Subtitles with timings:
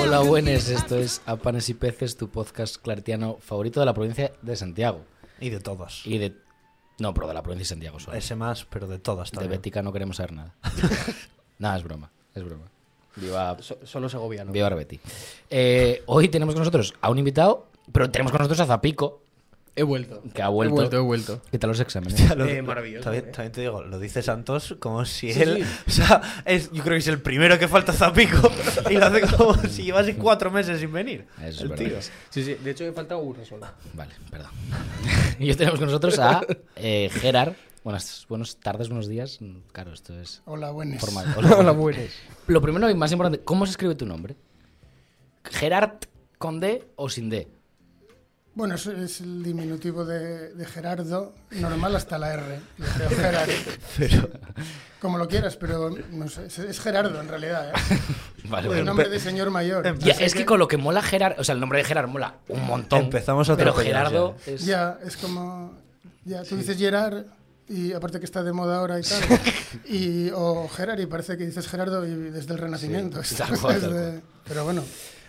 [0.00, 0.68] Hola, buenas.
[0.68, 5.00] Esto es A Panes y Peces, tu podcast claretiano favorito de la provincia de Santiago.
[5.40, 6.06] Y de todas.
[6.06, 6.34] Y de.
[6.98, 8.16] No, pero de la provincia de Santiago solo.
[8.16, 9.52] Ese más, pero de todas De también.
[9.52, 10.54] Bética no queremos saber nada.
[11.58, 12.10] nada, es broma.
[12.34, 12.64] Es broma.
[13.16, 14.52] Viva, So- solo segoviano.
[14.52, 15.00] viva Arbeti.
[15.50, 19.22] Eh, hoy tenemos con nosotros a un invitado, pero tenemos con nosotros a Zapico,
[19.78, 20.22] He vuelto.
[20.34, 20.72] que ha vuelto.
[20.72, 21.42] He vuelto, he vuelto.
[21.50, 22.34] ¿Qué tal los exámenes?
[22.34, 23.30] Lo- Eh, maravilloso, También, eh.
[23.30, 25.64] también te digo, lo dice Santos como si Sí, él.
[25.64, 25.72] sí.
[25.86, 28.50] O sea, es, yo creo que es el primero que falta Zapico.
[28.90, 31.26] y lo hace como si llevase cuatro meses sin venir.
[31.44, 31.96] Eso es el tío.
[32.30, 32.54] Sí, sí.
[32.54, 33.74] De hecho, he faltado una sola.
[33.92, 34.50] Vale, perdón.
[35.38, 36.40] y hoy tenemos con nosotros a
[36.76, 37.52] eh, Gerard.
[37.84, 39.38] Buenas, buenas tardes, buenos días.
[39.72, 41.00] Claro, esto es Hola, buenas.
[41.00, 41.26] formal.
[41.56, 42.10] Hola, buenas.
[42.48, 44.34] Lo primero y más importante, ¿cómo se escribe tu nombre?
[45.44, 45.92] ¿Gerard
[46.38, 47.46] con D o sin D?
[48.56, 52.58] Bueno, eso es el diminutivo de, de Gerardo, normal hasta la R.
[52.78, 53.50] Yo creo Gerard,
[53.98, 54.30] Pero.
[54.98, 57.68] como lo quieras, pero no sé, es, es Gerardo en realidad.
[57.68, 57.98] ¿eh?
[58.48, 59.98] Vale, El nombre de señor mayor.
[59.98, 62.36] Ya, es que con lo que mola Gerard, o sea, el nombre de Gerard mola
[62.48, 63.04] un montón.
[63.04, 64.52] Empezamos a Pero Gerardo ya.
[64.52, 64.64] es.
[64.64, 65.74] Ya, es como.
[66.24, 67.26] Ya, tú dices Gerard,
[67.68, 69.20] y aparte que está de moda ahora y tal.
[69.84, 73.22] y, o Gerard, y parece que dices Gerardo y desde el Renacimiento.
[73.22, 73.50] Sí, es
[74.48, 74.82] pero bueno,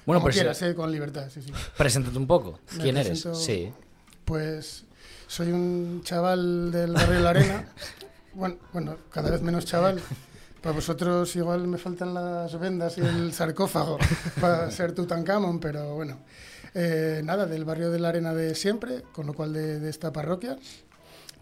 [0.07, 1.29] Bueno, como pues, quieras, eh, con libertad.
[1.31, 1.51] Sí, sí.
[1.77, 2.59] Preséntate un poco.
[2.77, 3.09] Me ¿Quién eres?
[3.21, 3.71] presento- Sí.
[4.25, 4.85] Pues
[5.27, 7.65] soy un chaval del barrio de la Arena.
[8.33, 9.99] Bueno, bueno, cada vez menos chaval.
[10.61, 13.97] Para vosotros igual me faltan las vendas y el sarcófago
[14.39, 16.19] para ser Tutankamón, pero bueno.
[16.75, 20.13] Eh, nada, del barrio de la Arena de siempre, con lo cual de, de esta
[20.13, 20.57] parroquia,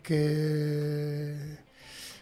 [0.01, 1.57] que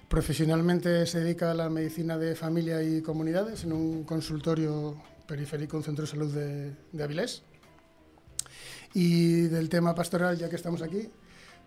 [0.08, 4.96] profesionalmente se dedica a la medicina de familia y comunidades en un consultorio
[5.28, 7.44] periférico, un centro de salud de, de Avilés.
[8.94, 11.10] Y del tema pastoral, ya que estamos aquí,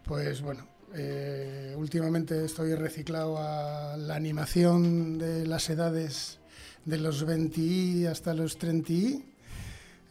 [0.05, 6.39] pues bueno, eh, últimamente estoy reciclado a la animación de las edades
[6.84, 9.25] de los 20 y hasta los 30 y,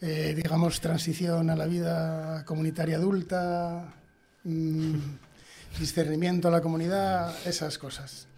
[0.02, 3.94] eh, digamos, transición a la vida comunitaria adulta,
[4.44, 4.94] mm,
[5.80, 8.28] discernimiento a la comunidad, esas cosas.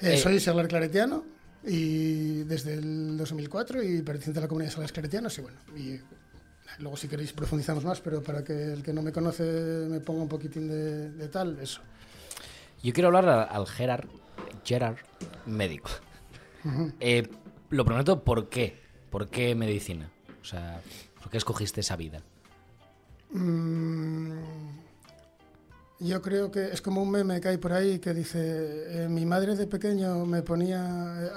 [0.00, 1.24] Eh, Eh, soy seglar claretiano
[1.64, 6.00] y desde el 2004 y perteneciente a la comunidad de seglares claretianos y bueno, y
[6.78, 9.42] Luego, si queréis, profundizamos más, pero para que el que no me conoce
[9.88, 11.80] me ponga un poquitín de, de tal, eso.
[12.82, 14.08] Yo quiero hablar al, al Gerard,
[14.64, 14.96] Gerard
[15.46, 15.90] médico.
[17.00, 17.28] Eh,
[17.70, 18.80] lo prometo, ¿por qué?
[19.10, 20.10] ¿Por qué medicina?
[20.40, 20.80] O sea,
[21.20, 22.22] ¿por qué escogiste esa vida?
[23.30, 24.38] Mm,
[26.02, 29.24] yo creo que es como un meme que hay por ahí que dice, eh, mi
[29.26, 30.80] madre de pequeño me ponía,
[31.20, 31.30] eh,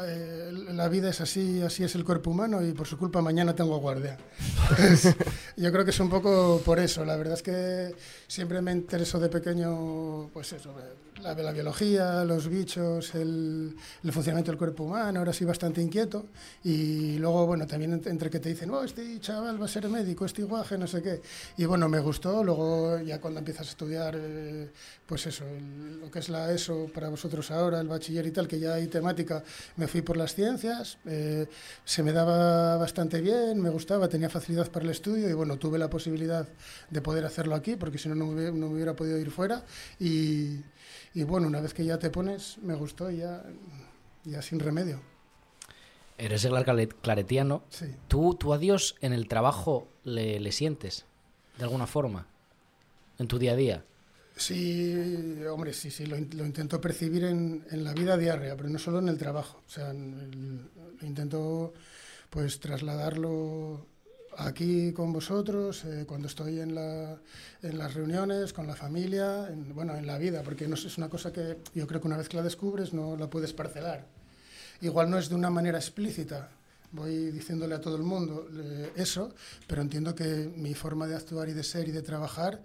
[0.49, 3.55] eh, la vida es así, así es el cuerpo humano y por su culpa mañana
[3.55, 4.17] tengo guardia.
[4.69, 5.15] Entonces,
[5.57, 7.05] yo creo que es un poco por eso.
[7.05, 7.95] La verdad es que
[8.27, 10.73] siempre me interesó de pequeño, pues eso,
[11.21, 15.19] la, la biología, los bichos, el, el funcionamiento del cuerpo humano.
[15.19, 16.27] Ahora sí bastante inquieto.
[16.63, 19.87] Y luego, bueno, también ent- entre que te dicen, oh, este chaval va a ser
[19.89, 21.21] médico, este iguaje, no sé qué.
[21.57, 22.43] Y bueno, me gustó.
[22.43, 24.54] Luego, ya cuando empiezas a estudiar, eh,
[25.05, 28.47] pues eso, el- lo que es la ESO para vosotros ahora, el bachiller y tal,
[28.47, 29.43] que ya hay temática,
[29.77, 30.97] me fui por las ciencias.
[31.05, 31.47] eh,
[31.83, 35.77] se me daba bastante bien, me gustaba, tenía facilidad para el estudio y bueno, tuve
[35.77, 36.47] la posibilidad
[36.89, 39.31] de poder hacerlo aquí, porque si no, no me hubiera, no me hubiera podido ir
[39.31, 39.63] fuera.
[39.99, 40.59] Y,
[41.13, 43.43] y bueno, una vez que ya te pones, me gustó y ya,
[44.23, 44.99] ya sin remedio.
[46.17, 46.53] Eres el
[47.01, 47.63] claretiano.
[47.69, 47.87] Sí.
[48.07, 51.05] ¿Tú, ¿Tú a Dios en el trabajo le, le sientes?
[51.57, 52.25] De alguna forma.
[53.19, 53.83] En tu día a día.
[54.37, 54.93] Sí,
[55.49, 58.99] hombre, sí, sí, lo, lo intento percibir en, en la vida diaria, pero no solo
[58.99, 59.63] en el trabajo.
[59.65, 60.69] O sea, el-
[61.01, 61.73] intento
[62.29, 63.87] pues trasladarlo
[64.37, 67.17] aquí con vosotros, eh, cuando estoy en, la,
[67.61, 71.09] en las reuniones, con la familia, en, bueno, en la vida, porque no es una
[71.09, 74.05] cosa que yo creo que una vez que la descubres no la puedes parcelar.
[74.81, 76.49] Igual no es de una manera explícita,
[76.91, 79.33] voy diciéndole a todo el mundo eh, eso,
[79.67, 82.61] pero entiendo que mi forma de actuar y de ser y de trabajar,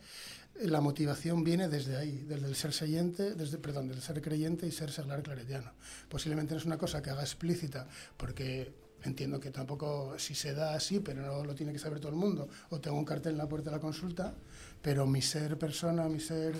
[0.62, 4.72] la motivación viene desde ahí, desde el ser creyente, desde, perdón, del ser creyente y
[4.72, 5.72] ser seglar claretiano.
[6.08, 7.86] Posiblemente no es una cosa que haga explícita,
[8.16, 12.10] porque entiendo que tampoco si se da así, pero no lo tiene que saber todo
[12.10, 14.34] el mundo, o tengo un cartel en la puerta de la consulta,
[14.82, 16.54] pero mi ser persona, mi ser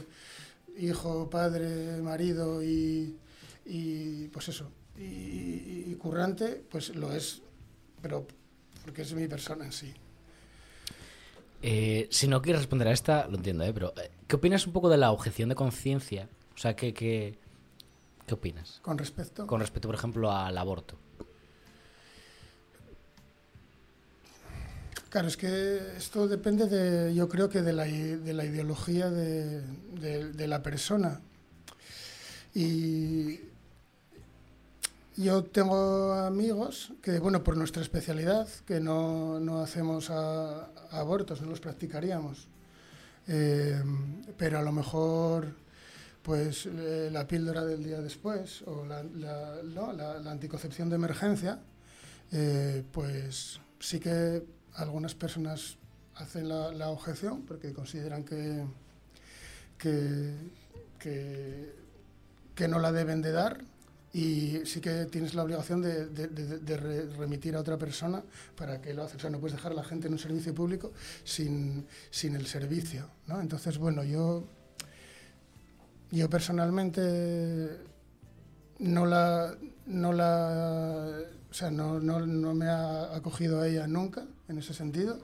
[0.79, 3.19] hijo, padre, marido y,
[3.67, 7.43] y pues eso, y, currante, pues lo es,
[8.01, 8.27] pero
[8.85, 9.93] porque es mi persona en sí.
[11.63, 13.73] Eh, si no quieres responder a esta, lo entiendo, ¿eh?
[13.73, 16.29] Pero, eh, ¿qué opinas un poco de la objeción de conciencia?
[16.55, 17.39] O sea, ¿qué, qué,
[18.27, 18.81] qué opinas?
[18.83, 19.47] Con respecto...
[19.47, 20.97] Con respecto, por ejemplo, al aborto.
[25.11, 29.61] Claro, es que esto depende de, yo creo que de la, de la ideología de,
[30.01, 31.21] de- de la persona.
[32.55, 33.41] Y
[35.23, 41.61] yo tengo amigos que, bueno, por nuestra especialidad, que no, no hacemos abortos, no los
[41.61, 42.49] practicaríamos.
[43.29, 43.83] Eh,
[44.39, 45.55] pero a lo mejor,
[46.23, 49.93] pues eh, la píldora del día después o la, ¿no?
[49.93, 51.61] la- anticoncepción de emergencia,
[52.33, 54.43] eh, pues sí que
[54.75, 55.77] algunas personas
[56.15, 58.65] hacen la, objeción porque consideran que,
[59.79, 60.35] que,
[62.55, 63.65] que no la deben de dar
[64.13, 68.23] y sí que tienes la obligación de, de- de- de re- remitir a otra persona
[68.57, 69.15] para que lo haga.
[69.15, 70.93] O sea, no puedes dejar a la gente en un servicio público
[71.25, 73.07] sin, sin el servicio.
[73.29, 73.41] ¿no?
[73.41, 74.45] Entonces, bueno, yo,
[76.11, 77.79] yo personalmente
[78.81, 79.55] no la,
[79.87, 81.21] no la,
[81.51, 85.19] o sea, no, no, no me ha acogido a ella nunca en ese sentido.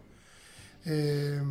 [0.85, 1.43] Eh,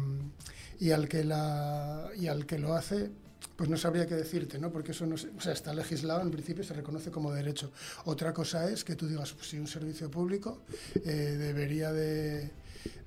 [0.80, 3.10] y al que la y al que lo hace
[3.56, 6.32] pues no sabría qué decirte no porque eso no se- o sea, está legislado en
[6.32, 7.72] principio se reconoce como derecho.
[8.06, 10.62] Otra cosa es que tú digas pues, si un servicio público
[10.96, 12.52] eh, debería de,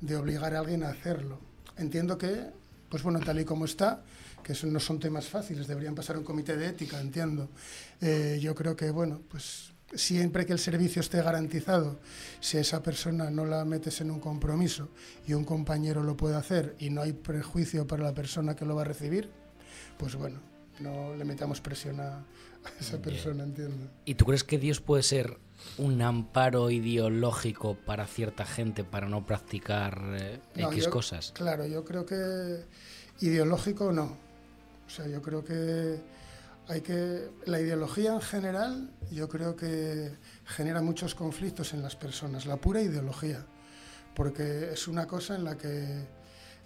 [0.00, 1.38] de obligar a alguien a hacerlo.
[1.76, 2.46] Entiendo que
[2.88, 4.02] pues bueno tal y como está
[4.42, 7.50] que eso no son temas fáciles deberían pasar a un comité de ética entiendo.
[8.00, 11.98] Eh, yo creo que bueno pues siempre que el servicio esté garantizado,
[12.40, 14.88] si a esa persona no la metes en un compromiso
[15.26, 18.74] y un compañero lo puede hacer y no hay prejuicio para la persona que lo
[18.76, 19.30] va a recibir,
[19.98, 20.40] pues bueno,
[20.80, 22.24] no le metamos presión a, a
[22.80, 23.88] esa persona, entiendo.
[24.04, 25.38] ¿Y tú crees que Dios puede ser
[25.76, 31.32] un amparo ideológico para cierta gente para no practicar eh, No, X yo- cosas?
[31.32, 32.64] Claro, yo creo que
[33.20, 34.16] ideológico no.
[34.86, 36.00] O sea, yo creo que
[36.68, 40.12] hay que la ideología en general, yo creo que
[40.44, 43.44] genera muchos conflictos en las personas, la pura ideología,
[44.14, 46.06] porque es una cosa en la que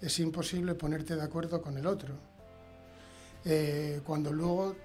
[0.01, 2.15] es imposible ponerte de acuerdo con el otro.
[3.45, 4.75] Eh, cuando luego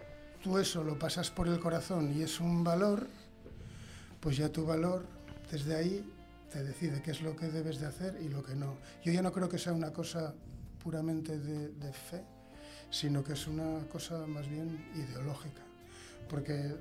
[0.43, 3.07] tú eso lo pasas por el corazón y es un valor,
[4.21, 5.05] pues ya tu valor
[5.51, 6.05] desde ahí
[6.53, 8.77] te decide qué es lo que debes de hacer y lo que no.
[9.05, 10.35] Yo ya no creo que sea una cosa
[10.83, 12.23] puramente de, fe,
[12.91, 15.63] sino que es una cosa más bien ideológica,
[16.29, 16.75] porque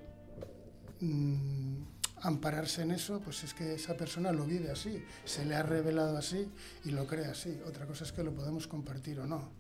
[1.01, 1.83] mm,
[2.21, 6.17] ampararse en eso, pues es que esa persona lo vive así, se le ha revelado
[6.17, 6.49] así
[6.85, 7.59] y lo cree así.
[7.65, 9.56] Otra cosa es que lo podemos compartir o no.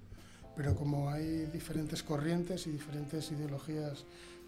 [0.57, 4.03] Pero como hay diferentes corrientes y diferentes ideologías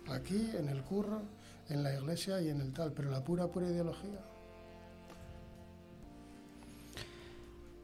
[0.09, 1.21] aquí, en el curro,
[1.69, 4.19] en la iglesia y en el tal, pero la pura, pura ideología.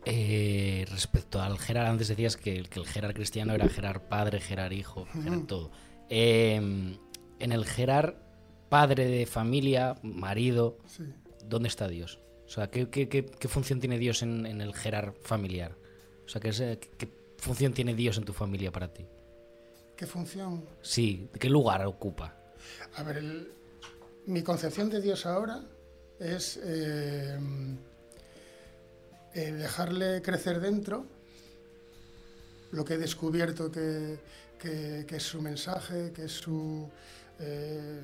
[0.07, 4.39] Eh, respecto al Gerard, antes decías que, el- que el Gerard cristiano era Gerard padre,
[4.39, 5.72] Gerard hijo, Gerard todo.
[6.10, 6.56] Eh,
[7.39, 8.16] en el Gerard
[8.69, 11.04] padre de familia, marido, Sí.
[11.48, 12.19] ¿dónde está Dios?
[12.45, 15.75] O sea, ¿qué, qué- qué- qué función tiene Dios en, en el Gerard familiar?
[16.25, 17.07] O sea, ¿qué, eh, qué
[17.46, 19.06] función tiene Dios en tu familia para ti?
[19.96, 20.66] ¿Qué función?
[20.82, 22.36] Sí, ¿qué lugar ocupa?
[22.96, 23.52] A ver, el-
[24.26, 25.62] mi concepción de Dios ahora
[26.20, 27.38] es eh,
[29.36, 31.06] eh, dejarle crecer dentro
[32.72, 34.18] lo que he descubierto que,
[34.60, 36.90] que- que es su mensaje, que es su,
[37.40, 38.02] eh,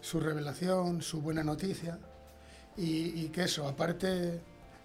[0.00, 1.98] su revelación, su buena noticia,
[2.76, 4.40] y, y que eso, aparte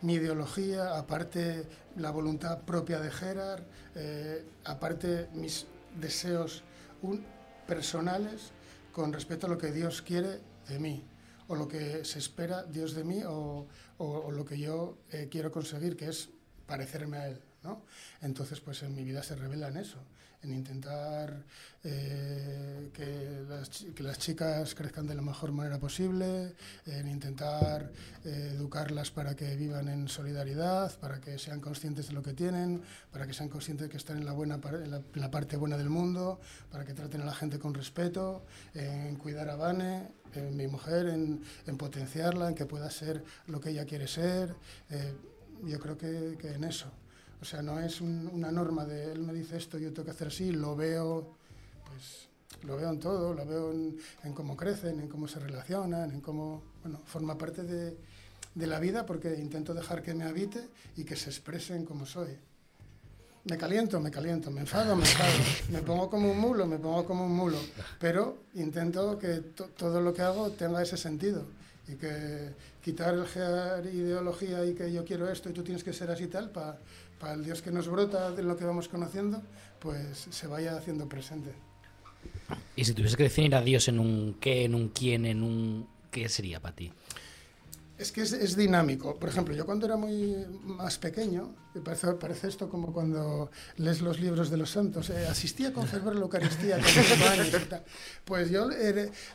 [0.06, 1.66] mi ideología, aparte
[1.98, 3.64] la voluntad propia de Gerard,
[3.96, 5.66] eh, aparte mis
[6.00, 6.64] deseos
[7.02, 7.26] un-
[7.68, 8.52] personales
[8.94, 11.04] con respecto a lo que Dios quiere de mí,
[11.48, 13.66] o lo que se espera Dios de mí, o,
[13.98, 16.30] o- o lo que yo eh, quiero conseguir, que es
[16.68, 17.42] parecerme a Él.
[17.64, 17.82] ¿no?
[18.22, 19.98] Entonces, pues en mi vida se revela en eso,
[20.46, 21.44] en intentar
[21.84, 26.54] eh, que, las, que las chicas crezcan de la mejor manera posible,
[26.86, 27.92] en intentar
[28.24, 32.82] eh, educarlas para que vivan en solidaridad, para que sean conscientes de lo que tienen,
[33.12, 35.58] para que sean conscientes de que están en la, buena, en la, en la parte
[35.58, 36.40] buena del mundo,
[36.72, 41.08] para que traten a la gente con respeto, en cuidar a Vane, en mi mujer,
[41.08, 44.56] en, en potenciarla, en que pueda ser lo que ella quiere ser.
[44.90, 45.14] eh,
[45.64, 46.92] yo creo que, que en eso.
[47.46, 50.10] O sea, no es un- una norma de él me dice esto, yo tengo que
[50.10, 51.36] hacer así, lo veo,
[51.86, 52.28] pues
[52.64, 56.64] lo veo en todo, lo veo en, cómo crecen, en cómo se relacionan, en cómo,
[56.82, 57.96] bueno, forma parte de,
[58.56, 62.36] de la vida porque intento dejar que me habite y que se expresen como soy.
[63.44, 65.34] Me caliento, me caliento, me enfado, me enfado,
[65.70, 67.60] me pongo como un mulo, me pongo como un mulo,
[68.00, 71.46] pero intento que to- todo lo que hago tenga ese sentido
[71.88, 75.94] y que quitar el gear ideología y que yo quiero esto y tú tienes que
[75.94, 79.42] ser así tal, para el Dios que nos brota de lo que vamos conociendo,
[79.80, 81.52] pues se vaya haciendo presente.
[82.76, 85.88] Y si tuviese que definir a Dios en un qué, en un quién, en un...
[86.12, 86.92] ¿Qué sería para ti?
[87.98, 89.18] Es que es, es dinámico.
[89.18, 94.20] Por ejemplo, yo cuando era muy más pequeño, parece, parece esto como cuando lees los
[94.20, 97.84] libros de los santos, eh, asistía a la Eucaristía con años y tal.
[98.26, 98.68] Pues yo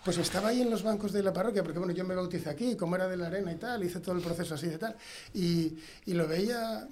[0.05, 2.77] pues estaba ahí en los bancos de la parroquia, porque bueno, yo me bauticé aquí,
[2.77, 4.95] como era de la arena y tal, hice todo el proceso así de tal,
[5.33, 6.87] y, y lo veía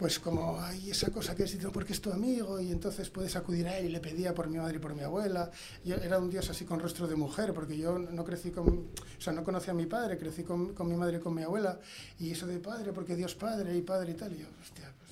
[0.00, 3.36] pues como hay esa cosa que es "No, porque es tu amigo y entonces puedes
[3.36, 5.50] acudir a él y le pedía por mi madre y por mi abuela.
[5.84, 9.34] Era un dios así con rostro de mujer porque yo no crecí con, o sea,
[9.34, 11.78] no conocí a mi padre, crecí con, con mi madre y con mi abuela
[12.18, 14.32] y eso de padre porque Dios padre y padre y tal.
[14.32, 15.10] Y yo, hostia, pues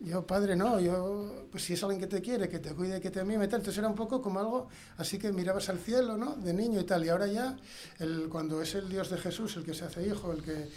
[0.00, 3.12] yo padre no, yo pues si es alguien que te quiere, que te cuide, que
[3.12, 3.60] te mime y tal.
[3.60, 6.34] Entonces era un poco como algo así que mirabas al cielo, ¿no?
[6.34, 7.04] De niño y tal.
[7.04, 7.56] Y ahora ya
[8.00, 10.68] el, cuando es el Dios de Jesús el que se hace hijo, el que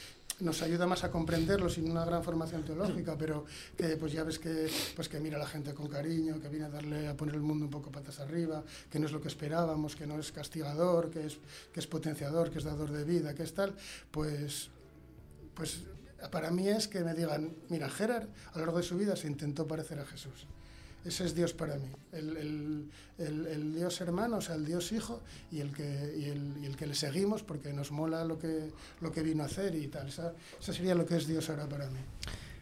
[0.42, 3.46] nos ayuda más a comprenderlo sin una gran formación teológica, pero
[3.78, 6.66] que pues ya ves que pues que mira a la gente con cariño, que viene
[6.66, 9.28] a darle a poner el mundo un poco patas arriba, que no es lo que
[9.28, 11.38] esperábamos, que no es castigador, que es
[11.74, 13.76] que es potenciador, que es dador de vida, que es tal,
[14.12, 14.70] pues
[15.54, 15.84] pues
[16.32, 19.28] para mí es que me digan, mira, Gerard a lo largo de su vida se
[19.28, 20.48] intentó parecer a Jesús.
[21.04, 24.92] Ese es Dios para mí, el, el- el- el Dios hermano, o sea, el Dios
[24.92, 25.20] hijo
[25.52, 25.84] y el que,
[26.18, 28.70] y el, y el que le seguimos porque nos mola lo que,
[29.02, 30.08] lo que vino a hacer y tal.
[30.10, 32.00] Esa, esa sería lo que es Dios ahora para mí.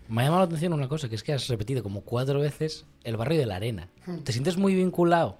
[0.07, 2.85] Me ha llamado la atención una cosa, que es que has repetido como cuatro veces
[3.03, 3.89] el barrio de la arena.
[4.23, 5.37] ¿Te sientes muy vinculado?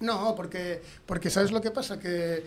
[0.00, 2.00] No, porque, porque ¿sabes lo que pasa?
[2.00, 2.42] Que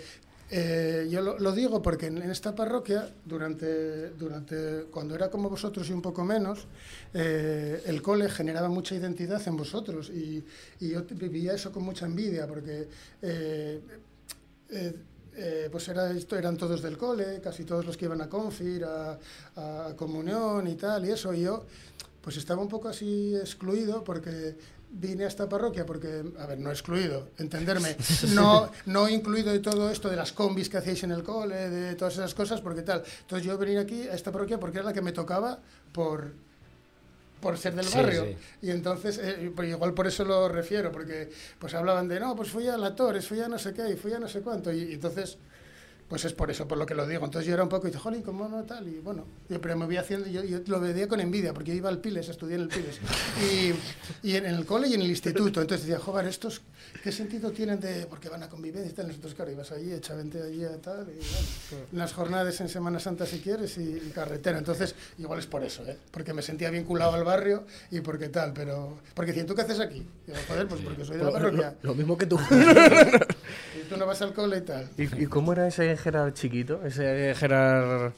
[0.51, 5.93] eh, yo lo, digo porque en, esta parroquia, durante, durante cuando era como vosotros y
[5.93, 6.67] un poco menos,
[7.13, 10.43] eh, el cole generaba mucha identidad en vosotros y,
[10.79, 12.87] yo vivía eso con mucha envidia porque
[13.21, 13.79] eh,
[15.71, 19.17] pues era, eran todos del cole, casi todos los que iban a Confir, a,
[19.55, 21.65] a comunión y tal, y eso, y yo
[22.21, 24.55] pues estaba un poco así excluido porque
[24.91, 27.95] vine a esta parroquia porque, a ver, no excluido, entenderme,
[28.33, 31.95] no, no incluido de todo esto de las combis que hacíais en el cole, de
[31.95, 33.03] todas esas cosas, porque tal.
[33.21, 35.59] Entonces yo venía aquí a esta parroquia porque era la que me tocaba
[35.91, 36.31] por,
[37.41, 38.25] por ser del Sí, barrio.
[38.25, 38.37] sí.
[38.63, 42.49] Y entonces, eh, pues igual por eso lo refiero, porque pues hablaban de, no, pues
[42.49, 44.71] fui a la Torres, fui a no sé qué, y fui a no sé cuánto,
[44.71, 45.37] y, y entonces,
[46.07, 47.25] pues es por eso, por lo que lo digo.
[47.25, 48.87] Entonces yo era un poco, y dije, jolín, ¿cómo no tal?
[48.87, 51.77] Y bueno, yo- pero me voy haciendo, yo, yo lo veía con envidia, porque yo
[51.77, 52.99] iba al Piles, estudié en el Piles,
[53.41, 55.61] y, y en, el cole y en el instituto.
[55.61, 56.61] Entonces decía, joder, ¿estos
[57.03, 59.07] qué sentido tienen de, porque van a convivencia y tal?
[59.07, 63.25] Nosotros, claro, ibas allí, echavente allí a tal, y bueno, unas jornadas en Semana Santa
[63.25, 64.57] si quieres, y, y carretera.
[64.59, 65.97] Entonces, igual es por eso, ¿eh?
[66.11, 69.79] Porque me sentía vinculado al barrio y porque tal, pero, porque decían, ¿tú qué haces
[69.79, 70.05] aquí?
[70.27, 71.75] Y yo, joder, pues porque soy de la parroquia.
[71.81, 72.37] Lo mismo que tú.
[73.85, 74.89] Y tú no vas al cole y tal.
[74.97, 76.81] ¿Y, y cómo era ese Gerard chiquito?
[76.85, 78.13] Ese Gerard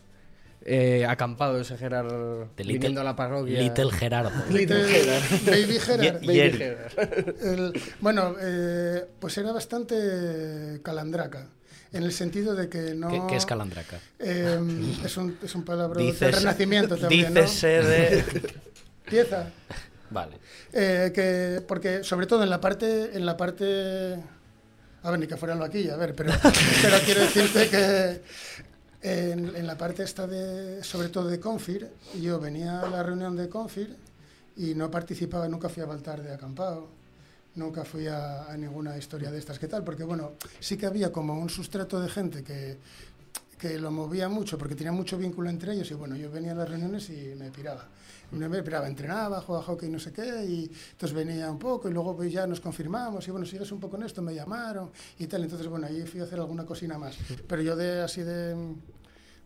[0.69, 3.59] eh, acampado, ese Gerard De viniendo a la parroquia.
[3.62, 4.31] Little Gerardo.
[4.50, 5.24] Little Gerard.
[5.45, 6.25] Baby Gerard.
[6.25, 6.51] Baby.
[6.51, 7.43] Gerard.
[7.43, 11.47] El- bueno, eh, pues era bastante calandraca,
[11.93, 13.09] en el sentido de que no...
[13.09, 14.00] ¿Qué, qué es calandraca?
[14.19, 14.59] Eh,
[15.05, 18.24] es, un, es un palabra del renacimiento también, dícese de...
[18.33, 18.41] ¿no?
[19.09, 19.50] Pieza.
[20.09, 20.38] Vale.
[20.74, 23.12] Eh, que, porque sobre todo en la parte...
[23.15, 24.17] En la parte
[25.04, 26.32] a ver, ni que fuera en aquí, a ver, pero,
[27.06, 28.22] quiero decirte que
[29.01, 31.89] en, la parte esta de, sobre todo de Confir,
[32.20, 33.96] yo venía a la reunión de Confir
[34.58, 36.88] y no participaba, nunca fui a Baltar de acampado,
[37.56, 39.84] nunca fui a ninguna historia de estas, ¿qué tal?
[39.84, 42.77] Porque bueno, sí que había como un sustrato de gente que,
[43.58, 46.56] que lo movía mucho porque tenía mucho vínculo entre ellos y bueno, yo venía a
[46.56, 47.88] las reuniones y me piraba.
[48.32, 52.16] Me piraba, entrenaba, jugaba hockey, no sé qué, y entonces venía un poco y luego
[52.16, 55.44] pues, ya nos confirmamos y bueno, sigues un poco en esto, me llamaron y tal,
[55.44, 57.18] entonces bueno, ahí fui a hacer alguna cosina más.
[57.48, 58.54] Pero yo de así de,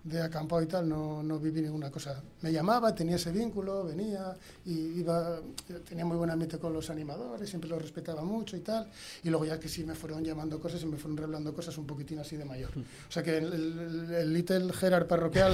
[0.03, 2.23] de acampado y tal no, no viví ninguna cosa.
[2.41, 5.39] Me llamaba, tenía ese vínculo, venía y iba,
[5.87, 8.89] tenía muy buen ambiente con los animadores, siempre los respetaba mucho y tal.
[9.23, 11.85] Y luego ya que sí me fueron llamando cosas y me fueron revelando cosas un
[11.85, 12.71] poquitín así de mayor.
[12.75, 15.53] O sea que el, el- el Little Gerard parroquial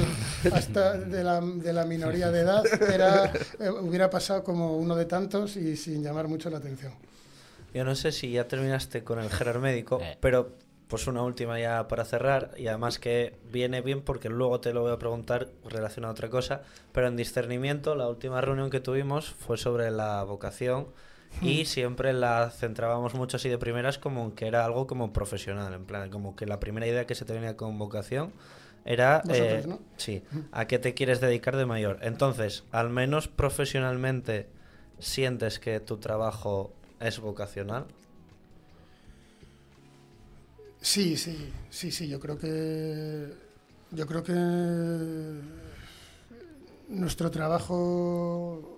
[0.53, 5.05] hasta de la, de la minoría de edad era, eh, hubiera pasado como uno de
[5.05, 6.93] tantos y sin llamar mucho la atención.
[7.73, 10.17] Yo no sé si ya terminaste con el Gerard médico, Eh.
[10.21, 10.53] pero
[10.87, 14.81] pues una última ya para cerrar y además que viene bien porque luego te lo
[14.81, 19.29] voy a preguntar relacionado a otra cosa, pero en discernimiento la última reunión que tuvimos
[19.29, 20.87] fue sobre la vocación
[21.41, 25.85] y siempre la centrábamos mucho así de primeras como que era algo como profesional, en
[25.85, 28.31] plan como que la primera idea que se te venía con vocación
[28.85, 29.79] era Vosotros, eh, ¿no?
[29.97, 31.99] sí, a qué te quieres dedicar de mayor.
[32.01, 34.47] Entonces, al menos profesionalmente
[34.97, 37.85] sientes que tu trabajo es vocacional.
[40.81, 43.33] Sí, sí, sí, sí, yo creo que
[43.91, 44.33] yo creo que
[46.89, 48.77] nuestro trabajo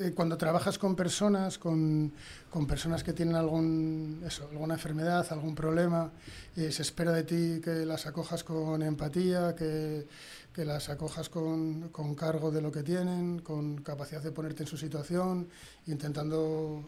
[0.00, 2.12] eh, cuando trabajas con personas, con,
[2.50, 6.10] con personas que tienen algún, eso, alguna enfermedad, algún problema,
[6.56, 10.06] eh, se espera de ti que las acojas con empatía, que,
[10.52, 14.68] que las acojas con, con cargo de lo que tienen, con capacidad de ponerte en
[14.68, 15.48] su situación,
[15.86, 16.82] intentando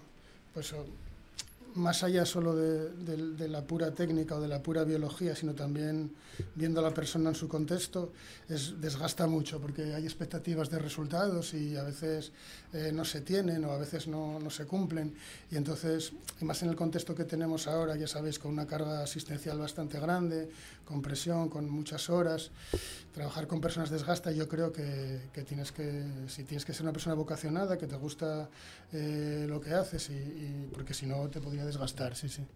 [0.52, 0.74] pues,
[1.76, 5.54] más allá solo de, de- de la pura técnica o de la pura biología, sino
[5.54, 6.10] también
[6.54, 8.12] viendo a la persona en su contexto,
[8.48, 12.32] es, desgasta mucho porque hay expectativas de resultados y a veces
[12.72, 15.14] eh, no se tienen o a veces no, no se cumplen.
[15.50, 19.02] Y entonces, y más en el contexto que tenemos ahora, ya sabéis, con una carga
[19.02, 20.48] asistencial bastante grande,
[20.84, 22.50] con presión, con muchas horas,
[23.14, 24.30] trabajar con personas desgasta.
[24.32, 27.96] Yo creo que, que tienes que, si tienes que ser una persona vocacionada, que te
[27.96, 28.48] gusta
[28.92, 32.46] eh, lo que haces, y, y- porque si no te podría desgastar, sí, sí.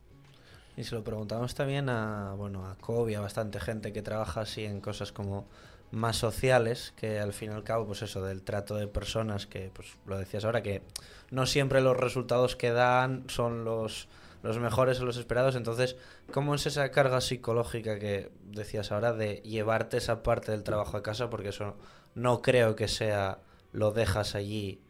[0.76, 4.64] Y se lo preguntamos también a, bueno, a Kobe, a bastante gente que trabaja así
[4.64, 5.46] en cosas como
[5.90, 9.70] más sociales, que al fin y al cabo, pues eso, del trato de personas, que
[9.74, 10.82] pues lo decías ahora, que
[11.30, 14.08] no siempre los resultados que dan son los,
[14.42, 15.56] los mejores o los esperados.
[15.56, 15.96] Entonces,
[16.32, 21.02] ¿cómo es esa carga psicológica que decías ahora de llevarte esa parte del trabajo a
[21.02, 21.28] casa?
[21.28, 21.76] Porque eso
[22.14, 23.40] no creo que sea
[23.72, 24.80] lo dejas allí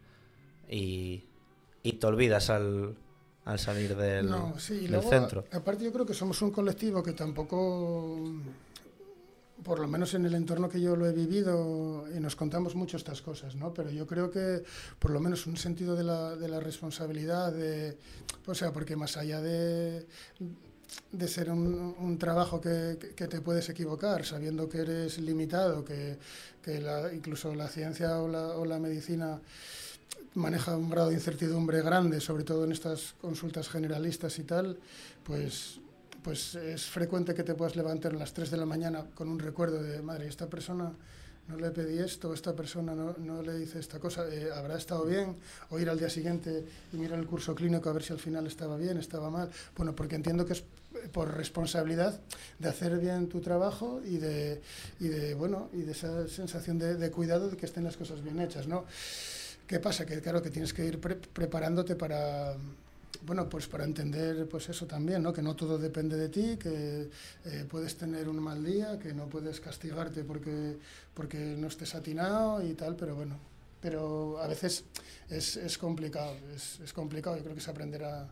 [0.69, 1.25] y,
[1.83, 2.95] y te olvidas al,
[3.45, 5.45] al salir del, No, sí, y del luego, centro.
[5.51, 8.31] a- aparte yo creo que somos un colectivo que tampoco,
[9.63, 12.97] por lo menos en el entorno que yo lo he vivido, y nos contamos mucho
[12.97, 13.73] estas cosas, ¿no?
[13.73, 14.63] Pero yo creo que
[14.99, 17.97] por lo menos un sentido de la, de la responsabilidad, de,
[18.45, 20.05] o sea, porque más allá de,
[21.11, 25.83] de ser un, un trabajo que, que- que te puedes equivocar, sabiendo que eres limitado,
[25.85, 26.17] que,
[26.61, 29.39] que la- incluso la ciencia o la, o la medicina
[30.33, 34.77] maneja un grado de incertidumbre grande, sobre todo en estas consultas generalistas y tal,
[35.23, 35.79] pues,
[36.23, 39.39] pues es frecuente que te puedas levantar a las 3 de la mañana con un
[39.39, 40.93] recuerdo de, madre, esta persona
[41.47, 45.05] no le pedí esto, esta persona no, no le hice esta cosa, eh, habrá estado
[45.05, 45.35] bien,
[45.69, 46.63] o ir al día siguiente
[46.93, 49.49] y mirar el curso clínico a ver si al final estaba bien, estaba mal.
[49.75, 50.63] Bueno, porque entiendo que es
[51.11, 52.19] por responsabilidad
[52.59, 54.61] de hacer bien tu trabajo y de,
[54.99, 58.23] y de bueno, y de esa sensación de, de cuidado de que estén las cosas
[58.23, 58.85] bien hechas, ¿no?
[59.71, 60.05] ¿Qué pasa?
[60.05, 62.57] Que claro, que tienes que ir pre- preparándote para,
[63.25, 65.31] bueno, pues para entender pues eso también, ¿no?
[65.31, 67.07] Que no todo depende de ti, que
[67.45, 70.75] eh, puedes tener un mal día, que no puedes castigarte porque,
[71.13, 73.37] porque no estés atinado y tal, pero bueno,
[73.79, 74.83] pero a veces
[75.29, 78.27] es, es complicado, es, es complicado, yo creo que se aprenderá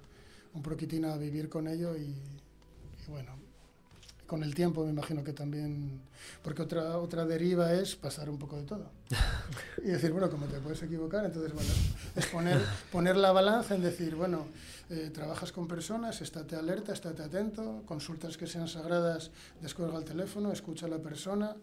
[0.53, 2.13] un poquitín a vivir con ello y
[3.07, 3.31] bueno,
[4.29, 6.01] con el tiempo me imagino que también,
[6.43, 8.91] porque otra, otra deriva es pasar un poco de todo.
[9.83, 11.69] Y decir, bueno, como te puedes equivocar, entonces, bueno,
[12.15, 12.61] es poner,
[12.91, 14.45] poner la balanza en decir, bueno,
[14.89, 20.51] eh, trabajas con personas, estate alerta, estate atento, consultas que sean sagradas, descuelga el teléfono,
[20.51, 21.55] escucha a la persona,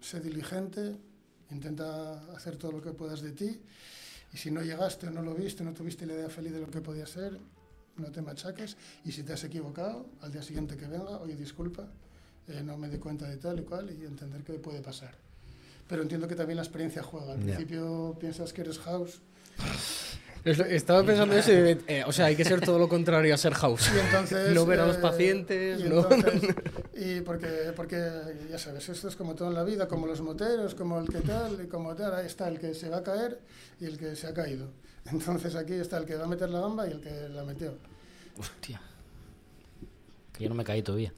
[0.00, 0.96] sé diligente,
[1.50, 3.60] intenta hacer todo lo que puedas de ti,
[4.34, 6.70] y si no llegaste o no lo viste, no tuviste la idea feliz de lo
[6.70, 7.38] que podía ser,
[7.98, 11.86] no te machaques, y si te has equivocado, al día siguiente que venga, oye, disculpa,
[12.48, 15.14] eh, no me di cuenta de tal y cual, y entender que puede pasar.
[15.88, 17.32] Pero entiendo que también la experiencia juega.
[17.32, 19.20] Al principio piensas que eres house
[20.44, 23.52] Estaba pensando eso, y, eh, o sea, hay que ser todo lo contrario a ser
[23.54, 23.90] house.
[23.92, 24.54] y entonces...
[24.54, 26.54] No ver a los eh, pacientes, y no- entonces-
[26.94, 27.96] y porque, porque,
[28.48, 31.20] ya sabes, esto es como todo en la vida, como los moteros, como el que
[31.20, 33.40] tal, y como tal, ahí está el que se va a caer
[33.80, 34.68] y el que se ha caído.
[35.10, 37.74] Entonces aquí está el que va a meter la gamba y el que la metió.
[38.38, 38.80] Hostia.
[40.32, 41.12] Que yo no me caí todavía.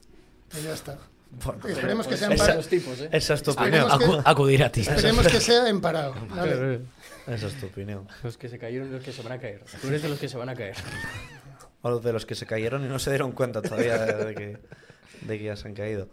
[0.59, 0.99] Y ya está.
[1.45, 3.09] Bueno, Y esperemos que sea en esa- tipos, ¿eh?
[3.13, 3.87] Esa es tu opinión.
[3.91, 4.81] Acu- acudir a ti.
[4.81, 6.15] Esperemos que sea en parado.
[7.27, 8.09] Esa es tu opinión.
[8.23, 9.63] Los que se cayeron y los que se van a caer.
[9.83, 10.77] Tú eres de los que se van a caer.
[11.81, 14.59] O de los que se cayeron y no se dieron cuenta todavía de que,
[15.21, 16.09] de que ya se han caído.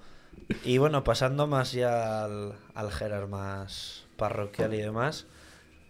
[0.63, 5.25] Y bueno, pasando más ya al, al Gerard más parroquial y demás.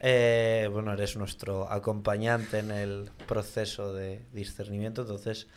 [0.07, 5.01] Eh, bueno, eres nuestro acompañante en el proceso de discernimiento.
[5.01, 5.47] Entonces,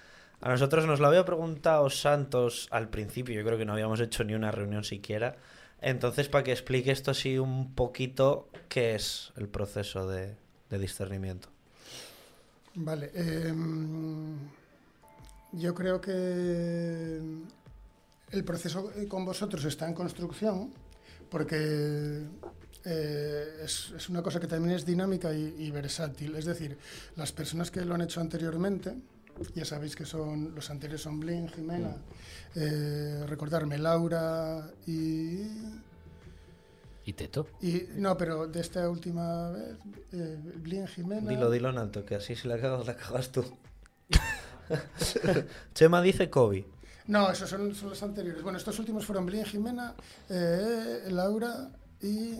[0.40, 3.34] a nosotros nos lo había preguntado Santos al principio.
[3.34, 5.36] Yo creo que no habíamos hecho ni una reunión siquiera.
[5.82, 10.34] Entonces, para que explique esto así un poquito, ¿qué es el proceso de,
[10.70, 11.50] discernimiento?
[12.74, 13.10] Vale.
[13.14, 14.34] em,
[15.52, 17.20] yo creo que
[18.30, 20.72] el proceso con vosotros está en construcción
[21.28, 22.24] porque
[22.84, 26.34] eh, es, es una cosa que también es dinámica y, y versátil.
[26.36, 26.78] Es decir,
[27.16, 28.94] las personas que lo han hecho anteriormente,
[29.54, 31.96] ya sabéis que son los anteriores son Blin, Jimena,
[32.54, 35.42] eh, recordarme Laura y
[37.04, 37.46] ¿Y Teto?
[37.62, 39.78] y no, pero de esta última vez,
[40.12, 41.30] eh, Blin, Jimena.
[41.30, 43.44] Dilo, dilo en alto, que así si la cagas, la cagas tú.
[45.74, 46.66] Chema dice Kobe.
[47.06, 48.42] No, esos son, son los anteriores.
[48.42, 49.94] Bueno, estos últimos fueron Blin, Jimena,
[50.28, 51.70] eh, Laura
[52.02, 52.36] y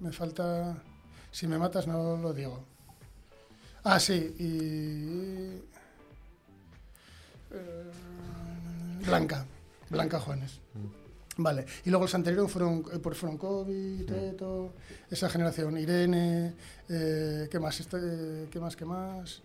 [0.00, 0.82] me falta.
[1.30, 2.64] Si me matas, no lo digo.
[3.84, 5.62] Ah, sí, y.
[7.50, 7.92] eh,
[9.06, 9.46] Blanca,
[9.90, 10.60] Blanca Juanes.
[11.40, 14.72] Vale, y luego los anteriores fueron, eh, pues fueron Kobe, Teto,
[15.08, 16.54] esa generación, Irene,
[16.88, 17.78] eh, ¿qué más?
[17.78, 18.74] Este, ¿Qué más?
[18.74, 19.42] ¿Qué más?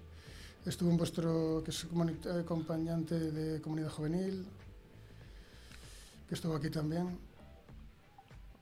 [0.66, 1.86] Estuvo en vuestro, que es
[2.44, 4.48] acompañante de comunidad juvenil,
[6.28, 7.20] que estuvo aquí también.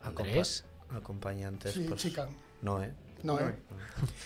[0.03, 0.65] Andrés.
[0.91, 1.73] Acompa- acompañantes.
[1.73, 2.27] Sí, pues, chica.
[2.61, 2.93] No, ¿eh?
[3.23, 3.55] No, ¿eh?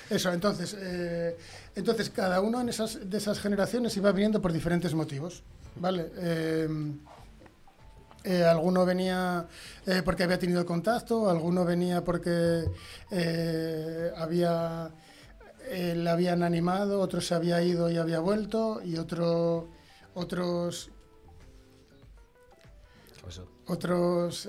[0.09, 1.37] Eso, entonces, eh,
[1.75, 5.43] entonces cada uno en esas, de esas generaciones iba viniendo por diferentes motivos,
[5.75, 6.11] ¿vale?
[6.17, 6.67] Eh,
[8.23, 9.45] eh, alguno venía
[9.85, 12.65] eh, porque había tenido contacto, alguno venía porque
[13.11, 14.89] eh, había
[15.67, 19.67] eh, le habían animado, otro se había ido y había vuelto, y otro,
[20.13, 20.89] otros
[23.67, 24.47] otros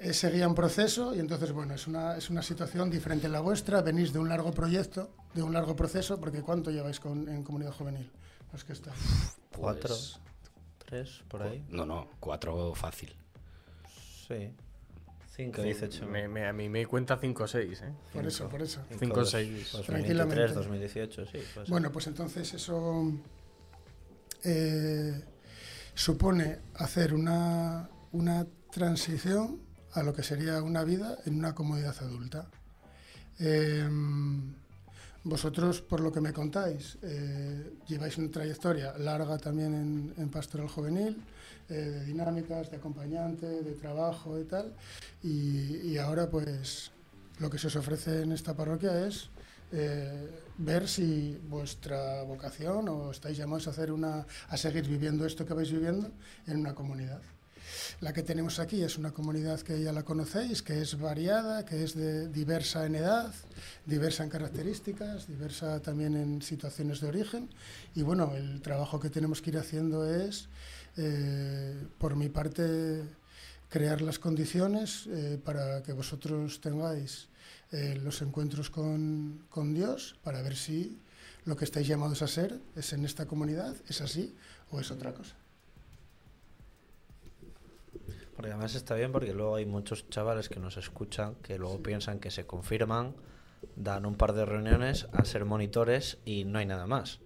[0.00, 3.40] eh, eh, seguían proceso y entonces bueno es una, es una situación diferente a la
[3.40, 7.42] vuestra venís de un largo proyecto de un largo proceso porque cuánto lleváis con, en
[7.42, 8.10] comunidad juvenil
[8.52, 8.92] los que está
[9.56, 10.18] Cuatro, Pues,
[10.84, 11.64] tres, por ahí.
[11.70, 13.14] No, no, cuatro fácil.
[14.28, 14.52] Sí.
[15.34, 16.10] Cinco, dice Chema.
[16.12, 17.92] Me- me- a mí me cuenta 5 o 6, ¿eh?
[18.12, 19.70] por eso por eso Cinco, dos- seis.
[19.72, 20.54] 2023, Tranquilamente.
[20.54, 21.38] 2018, sí.
[21.54, 21.68] pues.
[21.70, 23.12] bueno pues entonces eso
[24.44, 25.22] eh,
[25.94, 29.60] supone hacer una, una transición
[29.96, 32.48] a lo que sería una vida en una comunidad adulta
[33.38, 34.54] Em,
[35.24, 41.20] vosotros, por lo que me contáis, eh, lleváis una trayectoria larga también en, pastoral juvenil,
[41.68, 44.72] eh, de dinámicas, de acompañante, de trabajo y tal,
[45.22, 46.92] y, y ahora pues
[47.40, 49.28] lo que se os ofrece en esta parroquia es
[49.72, 55.44] eh, ver si vuestra vocación o estáis llamados a hacer una a seguir viviendo esto
[55.44, 56.08] que vais viviendo
[56.46, 57.20] en una comunidad.
[58.00, 61.82] La que tenemos aquí es una comunidad que ya la conocéis, que es variada, que
[61.82, 63.32] es de diversa en edad,
[63.84, 67.48] diversa en características, diversa también en situaciones de origen.
[67.94, 70.48] Y bueno, el trabajo que tenemos que ir haciendo es,
[70.96, 73.02] eh, por mi parte,
[73.68, 77.28] crear las condiciones eh, para que vosotros tengáis
[77.72, 80.98] eh, los encuentros con, con Dios, para ver si
[81.44, 84.34] lo que estáis llamados a ser es en esta comunidad, es así
[84.70, 85.34] o es otra cosa.
[88.36, 92.20] Porque además está bien porque luego hay muchos chavales que nos escuchan que luego piensan
[92.20, 93.14] que se confirman,
[93.76, 97.20] dan un par de reuniones a ser monitores y no hay nada más.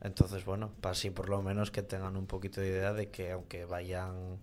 [0.00, 3.32] Entonces, bueno, para así por lo menos que tengan un poquito de idea de que
[3.32, 4.38] aunque vayan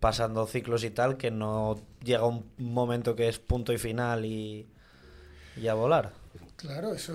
[0.00, 4.66] pasando ciclos y tal, que no llega un momento que es punto y final y,
[5.56, 6.12] y a volar.
[6.56, 7.12] Claro, eso,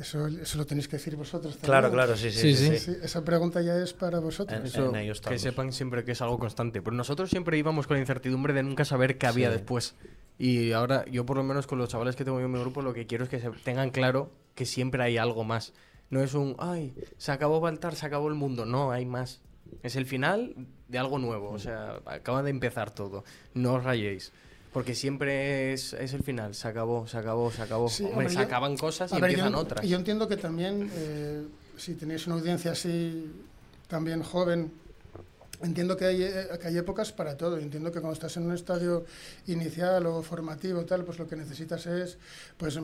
[0.00, 1.54] eso, eso lo tenéis que decir vosotros.
[1.54, 1.66] también.
[1.66, 2.56] Claro, claro, sí, Sí, sí.
[2.56, 2.78] sí, sí.
[2.78, 2.92] sí.
[2.94, 4.58] Sí, esa pregunta ya es para vosotros.
[4.58, 6.82] En- Eso, ello que sepan siempre que es algo constante.
[6.82, 9.54] Pero nosotros siempre íbamos con la incertidumbre de nunca saber qué había Sí.
[9.58, 9.94] después.
[10.38, 12.80] Y ahora, yo por lo menos con los chavales que tengo yo en mi grupo,
[12.82, 15.74] lo que quiero es que se tengan claro que siempre hay algo más.
[16.08, 18.64] No es un, ay, se acabó Baltar, se acabó el mundo.
[18.66, 19.40] No, hay más.
[19.82, 20.54] Es el final
[20.88, 21.50] de algo nuevo.
[21.50, 23.22] O sea, acaba de empezar todo.
[23.54, 24.32] No os rayéis.
[24.72, 26.54] Porque siempre es, es el final.
[26.54, 27.88] Se acabó, se acabó, se acabó.
[27.88, 29.86] Sí, Hombre, se yo- acaban cosas y ver, empiezan yo, otras.
[29.86, 31.42] yo entiendo que también, eh,
[31.76, 33.32] si tenéis una audiencia así,
[33.88, 34.72] también joven,
[35.62, 37.58] entiendo que hay, eh, que hay épocas para todo.
[37.58, 39.04] Entiendo que cuando estás en un estadio
[39.46, 42.18] inicial o formativo, tal, pues lo que necesitas es
[42.56, 42.78] pues,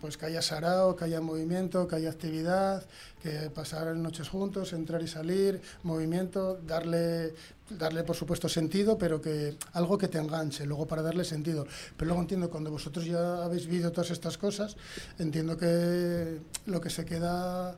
[0.00, 2.84] pues que haya sarao, que haya movimiento, que haya actividad,
[3.22, 7.34] que pasar noches juntos, entrar y salir, movimiento, darle
[7.70, 11.66] darle por supuesto sentido, pero que algo que te enganche, luego para darle sentido.
[11.96, 14.76] Pero luego entiendo cuando vosotros ya habéis vivido todas estas cosas,
[15.18, 17.76] entiendo que lo que se queda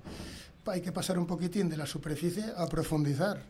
[0.66, 3.42] hay que pasar un poquitín de la superficie a profundizar,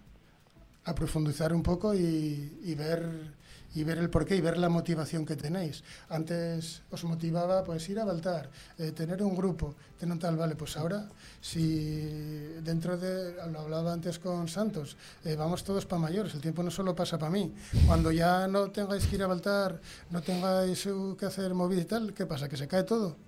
[0.89, 3.37] a profundizar un poco y, ver
[3.75, 5.85] y ver el porqué y ver la motivación que tenéis.
[6.09, 8.49] Antes os motivaba pues ir a Baltar,
[8.79, 11.07] eh, tener un grupo, tener tal, vale, pues ahora
[11.43, 16.63] si dentro de, lo hablaba antes con Santos, eh, vamos todos para mayores, el tiempo
[16.63, 17.53] no solo pasa para mí.
[17.87, 22.15] Cuando ya no tengáis que ir a Baltar, no tengáis que hacer movida y tal,
[22.15, 22.49] ¿qué pasa?
[22.49, 23.28] ¿Que se cae todo?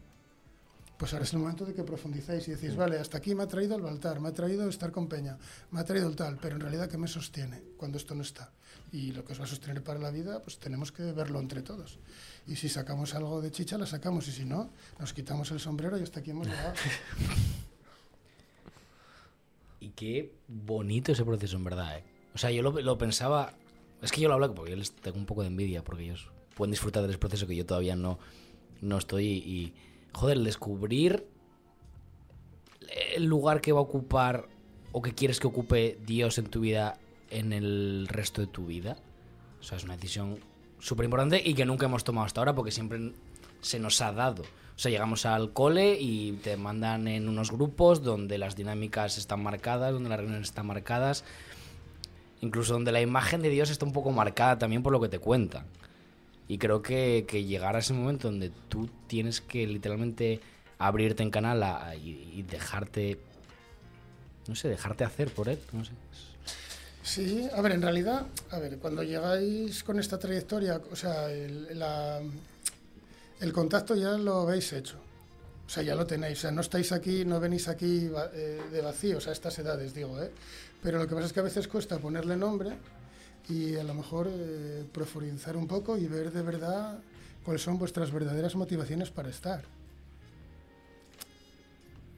[1.01, 3.49] Pues ahora es el momento de que profundizáis y decís, vale, hasta aquí me ha
[3.49, 5.39] traído el Baltar, me ha traído estar con Peña,
[5.71, 8.53] me ha traído el tal, pero en realidad, ¿qué me sostiene cuando esto no está?
[8.93, 11.63] Y lo que os va a sostener para la vida, pues tenemos que verlo entre
[11.63, 11.99] todos.
[12.47, 15.97] Y si sacamos algo de chicha, la sacamos, y si no, nos quitamos el sombrero
[15.99, 16.75] y hasta aquí hemos llegado.
[19.83, 22.05] Y qué bonito ese proceso, en verdad, ¿eh?
[22.35, 23.55] O sea, yo lo, lo pensaba...
[24.03, 26.31] Es que yo lo hablo porque yo les tengo un poco de envidia, porque ellos
[26.55, 28.19] pueden disfrutar del proceso que yo todavía no,
[28.83, 29.25] no estoy.
[29.27, 29.73] Y,
[30.12, 31.27] joder, el descubrir
[33.14, 34.49] el lugar que va a ocupar
[34.92, 36.99] o que quieres que ocupe Dios en tu vida
[37.31, 38.96] en el resto de tu vida.
[39.61, 40.38] O sea, es una decisión
[40.79, 43.12] súper importante y que nunca hemos tomado hasta ahora porque siempre
[43.61, 44.42] se nos ha dado.
[44.42, 49.42] O sea, llegamos al cole y te mandan en unos grupos donde las dinámicas están
[49.42, 51.25] marcadas, donde las reuniones están marcadas,
[52.40, 55.18] incluso donde la imagen de Dios está un poco marcada también por lo que te
[55.18, 55.66] cuentan.
[56.51, 60.41] Y creo que, llegar a ese momento donde tú tienes que literalmente
[60.81, 63.21] abrirte en canal a- y, dejarte,
[64.49, 65.93] no sé, dejarte hacer por él, no sé.
[67.05, 71.69] Sí, a ver, en realidad, a ver, cuando llegáis con esta trayectoria, o sea, el,
[73.41, 74.97] el contacto ya lo habéis hecho.
[75.69, 76.39] O sea, ya lo tenéis.
[76.39, 80.21] O sea, no estáis aquí, no venís aquí eh, de vacíos a estas edades, digo,
[80.21, 80.33] ¿eh?
[80.83, 82.73] Pero lo que pasa es que a veces cuesta ponerle nombre
[83.48, 86.98] y a lo mejor eh, profundizar un poco y ver de verdad
[87.44, 89.64] cuáles son vuestras verdaderas motivaciones para estar.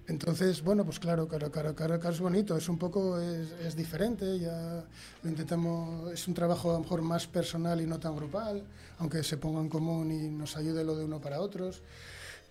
[0.09, 3.77] Entonces, bueno, pues claro, claro, claro, claro, claro, es bonito, es un poco, es, es
[3.77, 4.85] diferente, ya
[5.23, 8.65] lo intentamos, es un trabajo a lo mejor más personal y no tan grupal,
[8.99, 11.83] aunque se ponga en común y nos ayude lo de uno para otros.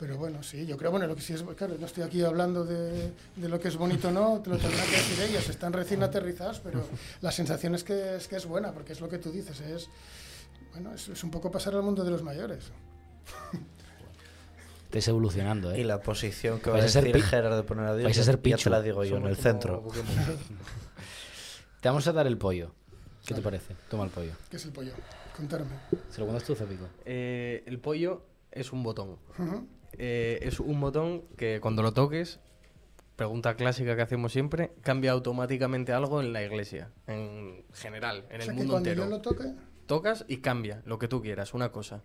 [0.02, 2.66] Pero bueno, sí, yo creo, bueno, lo que sí es, claro, no estoy aquí hablando
[2.66, 5.72] de, de lo que es bonito o no, te lo tendrán que decir ellos, están
[5.74, 6.84] recién aterrizados, pero
[7.22, 9.90] la sensación es que es, que es buena, porque es lo que tú dices, es,
[10.74, 12.72] bueno, es, es un poco pasar al mundo de los mayores.
[14.86, 15.86] Estáis evolucionando, Y ¿eh?
[15.86, 18.06] la posición que va Vais a a ser decir pi- Gerard de poner a Dios,
[18.06, 18.70] vais a ser ya te pichu.
[18.72, 19.88] la digo yo, en Somos el como centro.
[21.82, 22.72] Te vamos a dar el pollo.
[23.26, 23.76] ¿Qué te parece?
[23.90, 24.32] Toma el pollo.
[24.50, 24.94] ¿Qué es el pollo?
[25.38, 25.70] Contarme.
[26.10, 26.88] ¿Se lo cuentas tú, Zapico?
[27.06, 29.18] Eh, el pollo es un botón.
[29.40, 29.68] Ujú.
[29.98, 32.40] Eh, es un botón que cuando lo toques,
[33.16, 38.44] pregunta clásica que hacemos siempre, cambia automáticamente algo en la iglesia, en general, en o
[38.44, 39.04] sea el que mundo cuando entero.
[39.06, 39.44] yo lo toque...
[39.86, 42.02] Tocas y cambia lo que tú quieras, una cosa.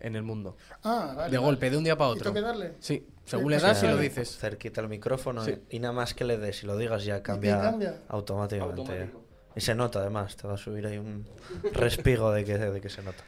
[0.00, 0.56] En el mundo.
[0.82, 1.30] Ah, vale.
[1.30, 1.38] de vale.
[1.38, 2.24] golpe, de un día para ¿Y otro.
[2.24, 2.74] tengo que darle?
[2.80, 4.36] Sí, según Sí, le das y lo dices.
[4.36, 5.54] Cerquita el micrófono Sí.
[5.70, 8.00] y, y nada más que le des y lo digas ya cambia, cambia?
[8.08, 8.80] automáticamente.
[8.82, 9.22] Automático.
[9.56, 11.24] Y se nota además, te va a subir ahí un
[11.72, 13.24] respigo de que, de que se nota.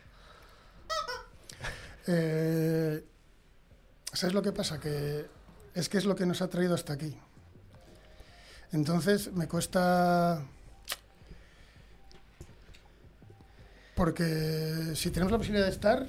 [2.06, 3.04] Eh,
[4.14, 4.79] ¿Sabes lo que pasa?
[4.79, 5.27] Que
[5.74, 7.16] es que es lo que nos ha traído hasta aquí.
[8.72, 10.42] Entonces me cuesta...
[13.96, 16.07] Porque si tenemos la posibilidad de estar,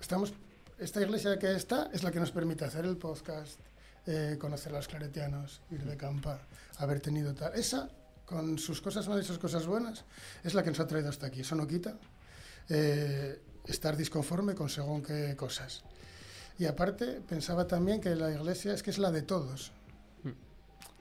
[0.00, 0.32] estamos,
[0.78, 3.60] esta iglesia que está es la que nos permite hacer el podcast,
[4.06, 6.40] eh, conocer a los claretianos, ir de campa,
[6.78, 7.54] haber tenido tal.
[7.54, 7.88] Esa,
[8.24, 10.04] con sus cosas malas y sus cosas buenas,
[10.42, 11.42] es la que nos ha traído hasta aquí.
[11.42, 11.94] Eso no quita
[12.68, 15.84] eh, estar disconforme con según qué cosas.
[16.58, 19.72] Y aparte, pensaba también que la iglesia es que es la de todos,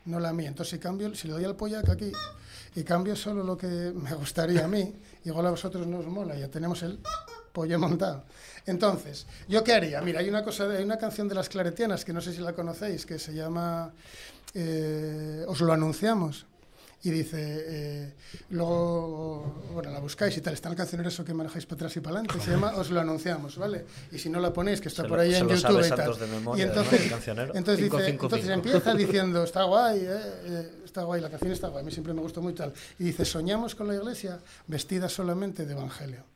[0.05, 0.49] no la mía.
[0.49, 2.11] Entonces, si cambio, si le doy al pollac aquí
[2.75, 6.35] y cambio solo lo que me gustaría a mí, igual a vosotros no os mola,
[6.35, 6.99] ya tenemos el
[7.53, 8.23] pollo montado.
[8.65, 10.01] Entonces, ¿yo qué haría?
[10.01, 12.53] Mira, hay una, cosa, hay una canción de las claretianas que no sé si la
[12.53, 13.93] conocéis, que se llama
[14.53, 16.45] eh, Os lo anunciamos.
[17.03, 18.13] Y dice, eh,
[18.49, 21.99] luego, bueno, la buscáis y tal, está el cancionero eso que manejáis para atrás y
[21.99, 23.85] para adelante, se llama Os lo anunciamos, ¿vale?
[24.11, 26.17] Y si no la ponéis, que está Se por ahí en YouTube y tal.
[26.17, 27.53] De memoria, y entonces, cancionero.
[27.55, 28.67] entonces, Cinco, dice, cinco, entonces cinco.
[28.67, 32.13] empieza diciendo, está guay, eh, eh, está guay, la canción está guay, a mí siempre
[32.13, 32.73] me gustó mucho tal.
[32.97, 36.34] Y dice, soñamos con la iglesia vestida solamente de evangelio.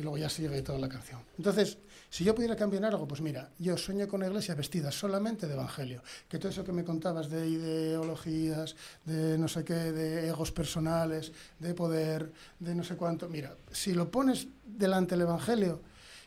[0.00, 1.20] Y luego ya sigue toda la canción.
[1.36, 1.76] Entonces,
[2.08, 5.52] si yo pudiera cambiar algo, pues mira, yo sueño con la iglesia vestida solamente de
[5.52, 6.02] evangelio.
[6.26, 11.32] Que todo eso que me contabas de ideologías, de no sé qué, de egos personales,
[11.58, 15.82] de poder, de no sé cuánto, mira, si lo pones delante del evangelio,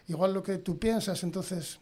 [0.07, 1.79] igual lo que tú piensas, entonces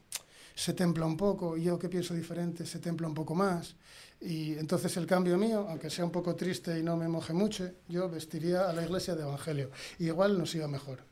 [0.56, 3.76] se templa un poco, y yo que pienso diferente, se templa un poco más.
[4.22, 7.70] Y entonces el cambio mío, aunque sea un poco triste y no me moje mucho,
[7.90, 9.72] yo vestiría a la iglesia de evangelio.
[10.00, 11.11] Y igual nos iba mejor.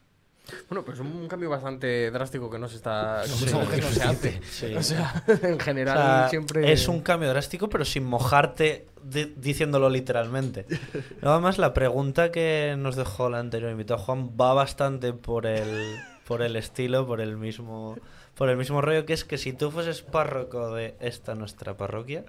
[0.70, 3.24] Bueno, pues es un cambio bastante drástico que no se está.
[3.26, 4.42] Sí, que no se hace.
[4.50, 4.76] Sí.
[4.78, 6.72] O sea, en O general sea, siempre.
[6.72, 10.66] Es un cambio drástico, pero sin mojarte di- diciéndolo literalmente.
[11.22, 15.98] Nada más la pregunta que nos dejó el anterior invitado Juan va bastante por el,
[16.28, 17.98] por el estilo, por el mismo
[18.36, 22.24] por el mismo rollo, que es que si tú fueses párroco de esta nuestra parroquia,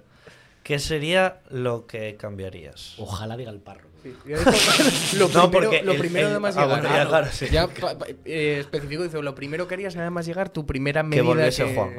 [0.63, 2.95] ¿qué sería lo que cambiarías?
[2.97, 3.89] Ojalá diga el párroco.
[4.03, 4.15] Sí,
[5.17, 6.81] lo No, primero, porque lo primero el- además ah, llegar.
[6.81, 7.45] bueno, ya, claro, sí.
[7.51, 11.01] Ya pa- pa- eh, especificó, dice, lo primero que harías nada más llegar, tu primera
[11.03, 11.91] Que medida volviese que- Juan.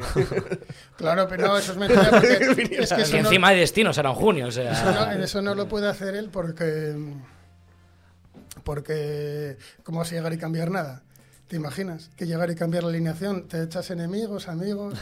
[0.97, 3.93] Claro, pero no, eso es mentira, porque es que Y eso no, encima de destino
[3.93, 4.73] será en junio, o sea.
[4.73, 6.97] eso no- eso no lo puede hacer él porque,
[8.65, 11.03] porque ¿cómo vas a llegar y cambiar nada?
[11.49, 12.11] ¿Te imaginas?
[12.17, 14.99] Que llegar y cambiar la alineación, te echas enemigos, amigos.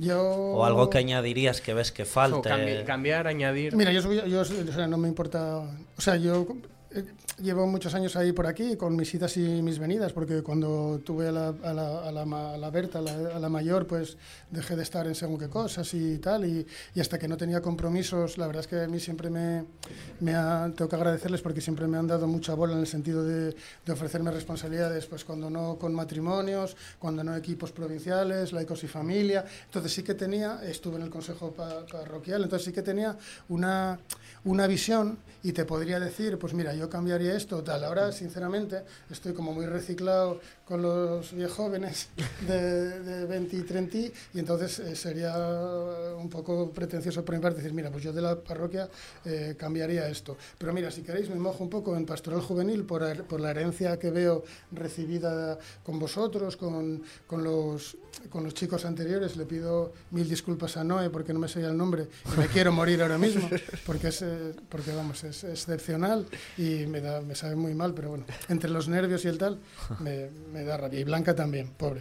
[0.00, 0.20] Yo...
[0.22, 2.04] O algo que añadirías que ves que
[2.42, 3.76] cambi- cambiar, añadir.
[3.76, 5.58] Mira, yo, soy- yo, soy- o sea, no me importa.
[5.96, 6.46] O sea, yo
[7.40, 11.28] llevo muchos años ahí por aquí, con mis idas y mis venidas, porque cuando tuve
[11.28, 12.22] a la, a la, a la,
[12.54, 14.16] a la Berta, a la, mayor, pues
[14.50, 17.60] dejé de estar en según qué cosas y tal, y, y hasta que no tenía
[17.60, 19.64] compromisos, la verdad es que a mí siempre me,
[20.20, 23.24] me ha- tengo que agradecerles porque siempre me han dado mucha bola en el sentido
[23.24, 23.54] de,
[23.86, 29.44] de ofrecerme responsabilidades, pues cuando no con matrimonios, cuando no equipos provinciales, laicos y familia,
[29.66, 33.16] entonces sí que tenía, estuve en el consejo pa- parroquial, entonces sí que tenía
[33.48, 33.98] una,
[34.44, 37.84] una visión y te podría decir, pues mira, yo cambiaría esto, tal.
[37.84, 42.08] Ahora, sinceramente, estoy como muy reciclado con los viejos jóvenes
[42.46, 45.34] de, de 20 y 30 y entonces eh, sería
[46.16, 48.88] un poco pretencioso por mi parte decir, mira, pues yo de la parroquia
[49.24, 50.36] eh, cambiaría esto.
[50.56, 53.98] Pero mira, si queréis, me mojo un poco en pastoral juvenil por, por la herencia
[53.98, 57.96] que veo recibida con vosotros, con, con, los,
[58.30, 59.36] con los chicos anteriores.
[59.36, 62.72] Le pido mil disculpas a Noé porque no me sé el nombre y me quiero
[62.72, 63.50] morir ahora mismo
[63.86, 68.10] porque es, eh, porque vamos, es excepcional y me, da, me sabe muy mal, pero
[68.10, 69.58] bueno, entre los nervios y el tal,
[70.00, 71.00] me, da rabia.
[71.00, 72.00] Y Blanca también, pobre.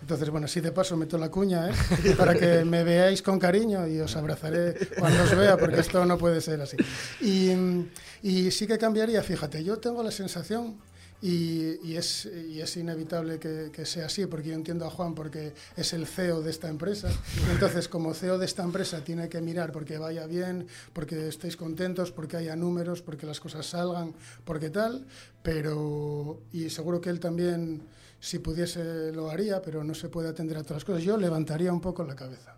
[0.00, 1.72] Entonces, bueno, sí de paso meto la cuña, ¿eh?
[2.18, 6.18] Para que me veáis con cariño y os abrazaré cuando os vea, porque esto no
[6.18, 6.76] puede ser así.
[7.20, 10.76] Y sí que cambiaría, fíjate, yo tengo la sensación
[11.24, 15.14] y, y es, y es inevitable que, que sea así, porque yo entiendo a Juan
[15.14, 17.08] porque es el CEO de esta empresa.
[17.50, 22.12] Entonces, como CEO de esta empresa, tiene que mirar porque vaya bien, porque estéis contentos,
[22.12, 25.06] porque haya números, porque las cosas salgan, porque tal.
[25.42, 27.80] Pero, y seguro que él también,
[28.20, 31.02] si pudiese, lo haría, pero no se puede atender a las cosas.
[31.02, 32.54] Yo levantaría un poco la cabeza.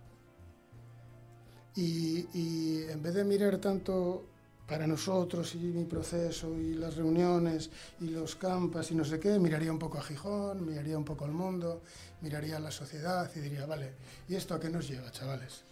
[1.76, 4.24] Y, y en vez de mirar tanto
[4.66, 9.38] para nosotros y mi proceso y las reuniones y los campas y no sé qué,
[9.38, 11.82] miraría un poco a Gijón, miraría un poco al mundo,
[12.20, 13.92] miraría a la sociedad y diría, vale,
[14.28, 15.62] ¿y esto a qué nos lleva, chavales?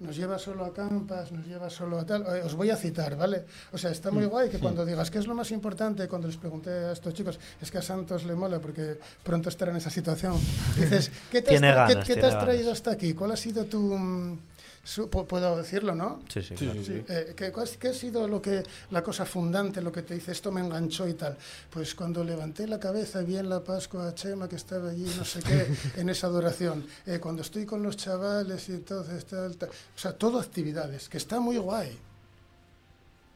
[0.00, 1.30] ¿Nos lleva solo a campas?
[1.30, 2.22] ¿Nos lleva solo a tal?
[2.22, 3.44] Os voy a citar, ¿vale?
[3.72, 6.38] O sea, está muy guay que cuando digas qué es lo más importante, cuando les
[6.38, 9.90] pregunté a estos chicos, es que a Santos le mola porque pronto estará en esa
[9.90, 10.38] situación.
[10.76, 12.78] Dices, ¿qué te, has, tra- qué- ganas, qué te has traído ganas.
[12.78, 13.12] hasta aquí?
[13.12, 14.38] ¿Cuál ha sido tu...
[14.82, 16.20] mm, su- pu- puedo decirlo, ¿no?
[16.28, 16.82] Sí, sí, claro.
[16.84, 20.14] Sí, eh, ¿qué, cuál- qué ha sido lo que, la cosa fundante, lo que te
[20.14, 21.36] dice esto me enganchó y tal?
[21.70, 25.06] Pues cuando levanté la cabeza y vi en la Pascua a Chema que estaba allí,
[25.16, 25.66] no sé qué,
[26.00, 26.86] en esa adoración.
[27.06, 29.68] Eh, cuando estoy con los chavales y entonces tal, tal.
[29.68, 31.98] O sea, todo actividades, que está muy guay.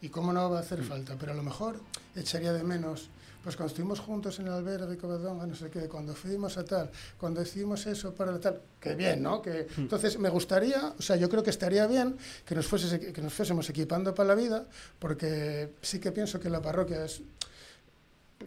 [0.02, 1.76] Y cómo no va a hacer falta, pero a lo mejor
[2.14, 3.08] echaría de menos.
[3.44, 6.90] Pues cuando estuvimos juntos en el albergue Covadonga, no sé qué, cuando fuimos a tal,
[7.18, 9.42] cuando hicimos eso para tal, que bien, ¿no?
[9.42, 13.20] Que, entonces me gustaría, o sea, yo creo que estaría bien que nos, fuese, que
[13.20, 14.66] nos fuésemos equipando para la vida,
[14.98, 17.20] porque sí que pienso que la parroquia es,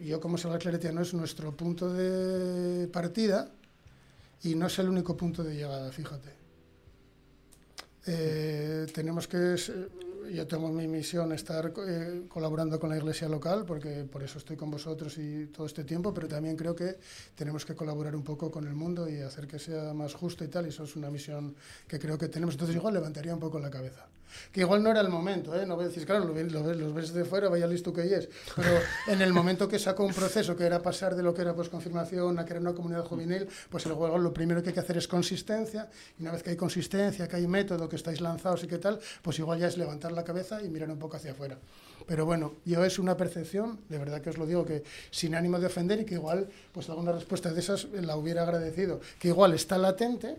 [0.04, 3.52] yo como la claretiano, es nuestro punto de partida
[4.42, 6.30] y no es el único punto de llegada, fíjate.
[8.08, 9.56] Eh, tenemos que,
[10.34, 14.56] yo tengo mi misión estar eh, colaborando con la iglesia local, porque por eso estoy
[14.56, 16.98] con vosotros y todo este tiempo, pero también creo que
[17.36, 20.48] tenemos que colaborar un poco con el mundo y hacer que sea más justo y
[20.48, 21.56] tal, y eso es una misión
[21.88, 22.56] que creo que tenemos.
[22.56, 24.08] Entonces igual levantaría un poco la cabeza.
[24.52, 25.66] Que igual no era el momento, ¿eh?
[25.66, 28.30] No voy a decir, claro, lo, lo los ves de fuera, vaya listo que es.
[28.56, 28.70] Pero
[29.08, 31.70] en el momento que sacó un proceso que era pasar de lo que era pues
[31.70, 35.08] confirmación a crear una comunidad juvenil, pues luego lo primero que hay que hacer es
[35.08, 35.90] consistencia.
[36.20, 39.00] Y una vez que hay consistencia, que hay método, que estáis lanzados y qué tal,
[39.22, 41.58] pues igual ya es levantar la cabeza y mirar un poco hacia afuera.
[42.06, 45.60] Pero bueno, yo es una percepción, de verdad que os lo digo, que sin ánimo
[45.60, 49.02] de ofender y que igual, pues alguna respuesta de esas la hubiera agradecido.
[49.20, 50.38] Que igual está latente,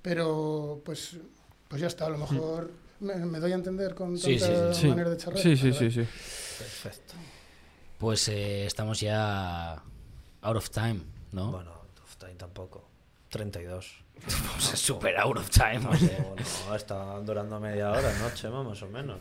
[0.00, 1.16] pero pues,
[1.68, 4.80] pues ya está, a lo mejor me, me doy a entender con Sí, tanta sí,
[4.82, 5.42] Sí, manera de charlar.
[5.42, 6.00] sí, sí, sí, sí.
[6.00, 7.14] Perfecto.
[7.98, 9.74] Pues eh, estamos ya
[10.42, 11.00] out of time,
[11.32, 11.50] ¿no?
[11.52, 12.88] Bueno, of time tampoco.
[13.30, 14.04] 32.
[14.56, 15.80] O sea, super out of time.
[15.88, 16.18] o sea.
[16.18, 16.34] No,
[16.68, 18.62] no, está durando media hora, ¿no, Chema?
[18.64, 19.18] Más o menos.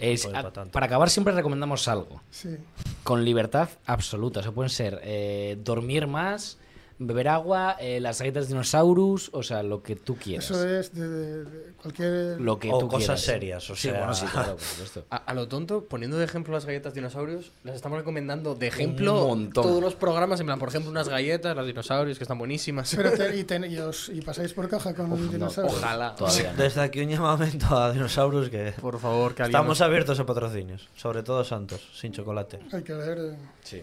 [0.00, 0.72] Es- a- pa' tanto.
[0.72, 2.20] para acabar siempre recomendamos algo.
[2.30, 2.56] Sí.
[3.02, 4.40] Con libertad absoluta.
[4.40, 6.58] O sea, pueden ser eh, dormir más,
[7.06, 10.44] beber agua, eh, las galletas de dinosaurus, o sea, lo que tú quieras.
[10.50, 12.40] Eso es de, de- de cualquier...
[12.40, 13.20] Lo que O tú cosas quieras.
[13.22, 15.04] serias, o Sí, sea- bueno, sí, claro, por supuesto.
[15.10, 19.36] A, a lo tonto, poniendo de ejemplo las galletas dinosaurios, las estamos recomendando de ejemplo
[19.52, 22.92] todos los programas, en plan, por ejemplo, unas galletas, las dinosaurios, que están buenísimas.
[22.96, 25.76] Pero te- y, ten- y os- y pasáis por caja con No, dinosaurios.
[25.78, 26.14] ojalá.
[26.14, 26.62] Todavía no.
[26.62, 30.88] Desde aquí un llamamiento a Dinosaurus que Por favor, que estamos abiertos a patrocinios.
[30.96, 32.58] Sobre todo Santos, sin chocolate.
[32.72, 33.18] Hay que ver...
[33.18, 33.36] eh.
[33.62, 33.82] Sí.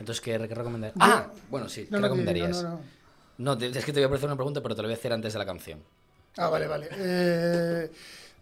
[0.00, 0.92] Entonces, ¿qué, qué recomendar?
[1.00, 1.84] Ah, bueno, sí.
[1.84, 2.62] ¿Qué No, no, recomendarías?
[2.62, 2.80] no,
[3.38, 3.54] no.
[3.56, 5.12] No, es que te voy a hacer una pregunta, pero te la voy a hacer
[5.12, 5.80] antes de la canción.
[6.36, 6.88] Ah, vale, vale.
[6.92, 7.90] Eh,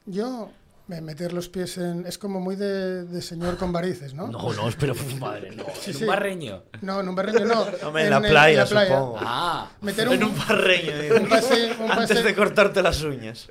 [0.07, 0.51] yo,
[0.89, 2.07] me- meter los pies en...
[2.07, 4.27] Es como muy de, de señor con varices, ¿no?
[4.29, 5.65] No, no, espera, madre, no.
[5.81, 6.05] Sí, ¿En sí.
[6.05, 6.63] un barreño?
[6.83, 7.63] No, en un barreño no.
[7.87, 8.89] Hombre, en, En la playa, en la playa.
[8.97, 9.17] supongo.
[9.21, 11.17] Ah, Meter un, En un barreño, digo.
[11.17, 11.73] un pase...
[11.79, 13.51] Un Antes de cortarte las uñas.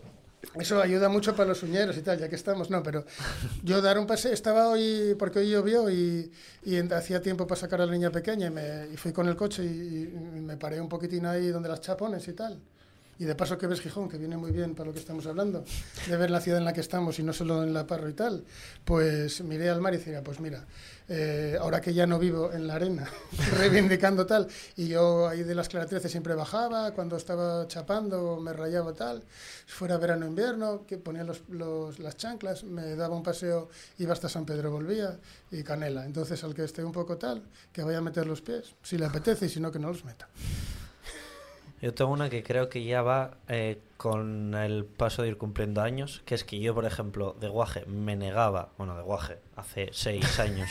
[0.59, 3.05] Eso ayuda mucho para los uñeros y tal, ya que estamos, no, pero
[3.63, 6.31] yo dar un paseo, estaba hoy, porque hoy llovió y,
[6.63, 9.63] y hacía tiempo para sacar a la niña pequeña y, me, fui con el coche
[9.63, 12.59] y me paré un poquitín ahí donde las chapones y tal.
[13.17, 15.63] Y de paso que ves Gijón, que viene muy bien para lo que estamos hablando,
[16.07, 18.13] de ver la ciudad en la que estamos y no solo en la Parro y
[18.13, 18.43] tal,
[18.83, 20.65] pues miré al mar y decía, pues mira,
[21.07, 23.07] eh, ahora que ya no vivo en la arena,
[23.57, 28.51] reivindicando tal, y yo ahí de las Clara 13 siempre bajaba, cuando estaba chapando me
[28.51, 29.23] rayaba tal,
[29.65, 34.45] fuera verano invierno, que ponía los- las chanclas, me daba un paseo, iba hasta San
[34.45, 35.17] Pedro, volvía,
[35.51, 36.05] y Canela.
[36.05, 39.05] Entonces al que esté un poco tal, que vaya a meter los pies, si le
[39.05, 40.27] apetece, y si no, que no los meta.
[41.85, 45.83] Yo tengo una que creo que ya va eh, con el paso de ir cumpliendo
[45.83, 49.89] años, que es que yo, por ejemplo, de guaje me negaba, bueno, de guaje, hace
[49.91, 50.67] seis años,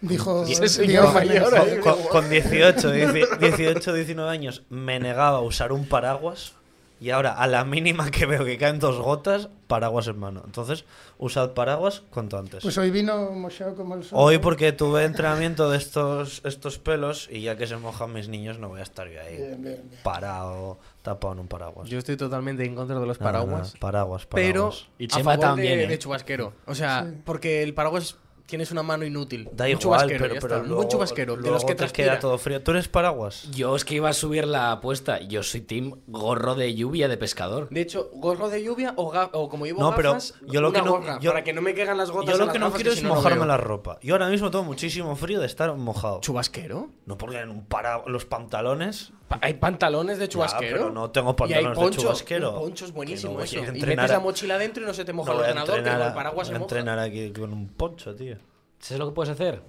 [0.00, 1.78] Dijo, señor mayor ahí.
[1.78, 6.55] con, con 18, 18, 19 años, me negaba a usar un paraguas
[7.00, 10.42] y ahora a la mínima que veo que caen dos gotas, paraguas en mano.
[10.46, 10.84] Entonces,
[11.18, 12.62] usad paraguas cuanto antes.
[12.62, 14.18] Pues hoy vino mochado como el sol.
[14.20, 18.58] Hoy porque tuve entrenamiento de estos, estos pelos y ya que se mojan mis niños
[18.58, 20.00] no voy a estar yo ahí Bien, bien, bien.
[20.02, 21.88] parado, tapado en un paraguas.
[21.88, 23.68] Yo estoy totalmente en contra de los paraguas.
[23.74, 24.86] nada, paraguas, Pero paraguas.
[24.98, 25.88] Y a favor también, de, ¿eh?
[25.88, 26.52] de chubasquero.
[26.66, 27.20] O sea, Sí.
[27.24, 28.16] porque el paraguas
[28.46, 29.48] tienes una mano inútil.
[29.52, 31.36] Da igual, chubasquero, pero, pero luego, chubasquero.
[31.36, 32.62] De los que te queda todo frío.
[32.62, 33.48] ¿Tú eres paraguas?
[33.50, 35.20] Yo es que iba a subir la apuesta.
[35.20, 37.68] Yo soy team gorro de lluvia de pescador.
[37.70, 40.78] De hecho, gorro de lluvia o, o como llevo No, pero gafas, yo lo una
[40.80, 42.72] que no- gorra, yo- para que no me caigan las gotas Yo lo que no
[42.72, 43.98] quiero es si no, no mojarme la ropa.
[44.02, 46.20] Yo ahora mismo tengo muchísimo frío de estar mojado.
[46.20, 46.88] ¿Chubasquero?
[47.04, 49.12] No porque en un para los pantalones.
[49.40, 50.76] Hay pantalones de chubasquero.
[50.76, 52.52] pero no tengo Y hay pantalones de ponchos, chubasquero.
[52.54, 53.56] Un poncho es buenísimo no eso.
[53.56, 55.78] Y entrenar metes a- la mochila dentro y no se te moja No el ordenador,
[55.88, 56.74] a, el paraguas voy a se moja.
[56.76, 58.36] entrenar aquí con un poncho, tío.
[58.78, 59.62] ¿Sabes lo que puedes hacer?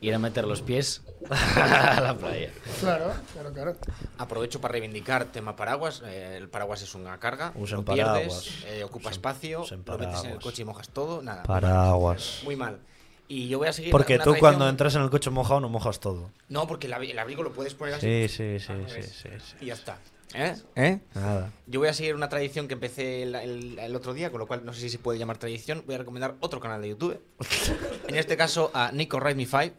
[0.00, 2.50] Ir a meter los pies a la playa.
[2.80, 3.76] Claro, claro, claro.
[4.18, 6.02] Aprovecho para reivindicar tema paraguas.
[6.04, 7.52] Eh, el paraguas es una carga.
[7.54, 8.42] Usen lo paraguas.
[8.44, 10.44] pierdes, eh, ocupa espacio, usen lo metes en el paraguas.
[10.44, 11.22] coche y mojas todo.
[11.22, 11.42] Nada.
[11.44, 12.40] Paraguas.
[12.44, 12.80] Muy mal.
[13.28, 13.90] Y yo voy a seguir.
[13.90, 16.30] Porque una tú tradición- cuando entras en el coche mojado no mojas todo.
[16.48, 18.28] No, porque el, abri- el abrigo lo puedes poner así.
[18.28, 19.06] Sí, sí, sí, Ah, sí, ¿ves?
[19.22, 19.56] sí, sí.
[19.62, 19.98] Y ya está.
[20.34, 20.54] ¿Eh?
[20.76, 20.98] ¿Eh?
[21.14, 21.52] Nada.
[21.66, 24.46] Yo voy a seguir una tradición que empecé el, el- el otro día, con lo
[24.46, 25.82] cual no sé si se puede llamar tradición.
[25.86, 27.20] Voy a recomendar otro canal de YouTube.
[28.08, 29.72] en este caso a Nico Ride Me Five,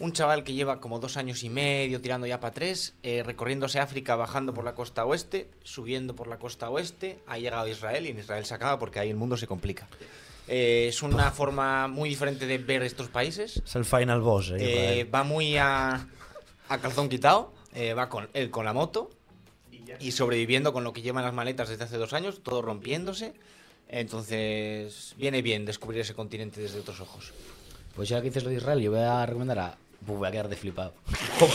[0.00, 3.78] un chaval que lleva como dos años y medio tirando ya para tres, eh, recorriéndose
[3.80, 8.06] África, bajando por la costa oeste, subiendo por la costa oeste, ha llegado a Israel
[8.06, 9.88] y en Israel se acaba porque ahí el mundo se complica.
[10.52, 13.62] Eh, es una forma muy diferente de ver estos países.
[13.64, 14.56] Es el final boss, eh.
[14.58, 15.14] Eh, Israel.
[15.14, 16.08] va muy a,
[16.68, 19.10] a calzón quitado, eh, va con él con la moto
[20.00, 23.32] y sobreviviendo con lo que llevan las maletas desde hace dos años, todo rompiéndose.
[23.88, 27.32] Entonces, viene bien descubrir ese continente desde otros ojos.
[27.94, 29.78] Pues ya que dices lo de Israel, yo voy a recomendar a.
[30.02, 30.94] Uf, voy a quedar de flipado.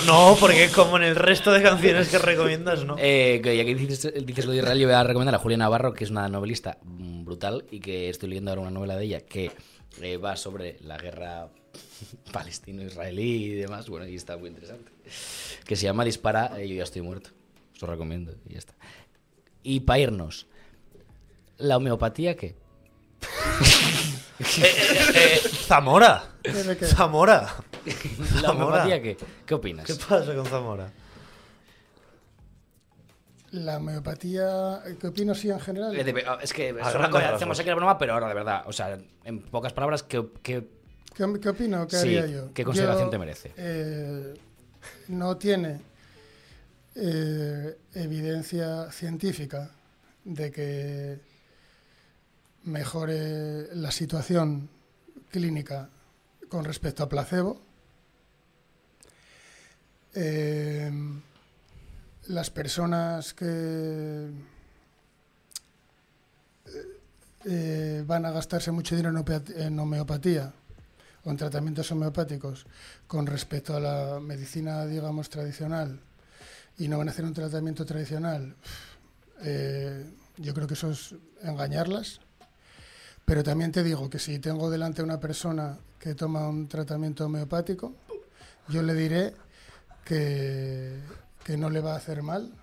[0.06, 2.96] No, porque como en el resto de canciones que recomiendas, ¿no?
[2.98, 5.58] Eh, que ya que dices, dices lo de Israel, yo voy a recomendar a Julia
[5.58, 9.06] Navarro, que es una novelista mm, brutal y que estoy leyendo ahora una novela de
[9.06, 9.52] ella que
[10.02, 11.50] eh, va sobre la guerra
[12.32, 13.90] palestino-israelí y demás.
[13.90, 14.92] Bueno, y está muy interesante.
[15.66, 17.32] Que se llama Dispara, eh, yo ya estoy muerto.
[17.76, 18.74] Os lo recomiendo y ya está.
[19.64, 20.48] Y para irnos,
[21.58, 22.56] ¿la homeopatía qué?
[24.38, 26.36] Eh, eh, eh, Zamora.
[26.84, 27.56] Zamora.
[28.36, 28.52] ¿La Zamora.
[28.52, 29.18] homeopatía qué?
[29.46, 29.86] ¿Qué opinas?
[29.86, 30.92] ¿Qué pasa con Zamora?
[33.52, 35.96] La homeopatía, ¿qué opino sí en general?
[35.96, 38.74] Es que A es una cosa, hacemos aquí la broma, pero ahora de verdad, o
[38.74, 40.68] sea, en pocas palabras, ¿qué, qué,
[41.14, 41.88] ¿Qué, qué opino?
[41.88, 42.54] ¿Qué Sí, haría yo?
[42.54, 43.54] ¿qué consideración Yo, te merece?
[43.56, 44.34] eh,
[45.08, 45.80] no tiene
[46.96, 49.72] eh, evidencia científica
[50.26, 51.20] de que
[52.64, 54.68] mejore la situación
[55.32, 55.90] clínica
[56.50, 57.62] con respecto a placebo.
[60.16, 60.92] Eh,
[62.28, 64.30] las personas que
[67.46, 70.54] eh, van a gastarse mucho dinero en homeopat- en homeopatía
[71.24, 72.66] o en tratamientos homeopáticos
[73.08, 76.00] con respecto a la medicina, digamos, tradicional
[76.78, 78.56] y no van a hacer un tratamiento tradicional,
[79.42, 80.06] eh,
[80.38, 82.20] yo creo que eso es engañarlas.
[83.26, 87.94] Pero también te digo que si tengo delante una persona que toma un tratamiento homeopático,
[88.70, 89.34] yo le diré
[90.06, 91.02] que,
[91.44, 92.54] que no le va a hacer mal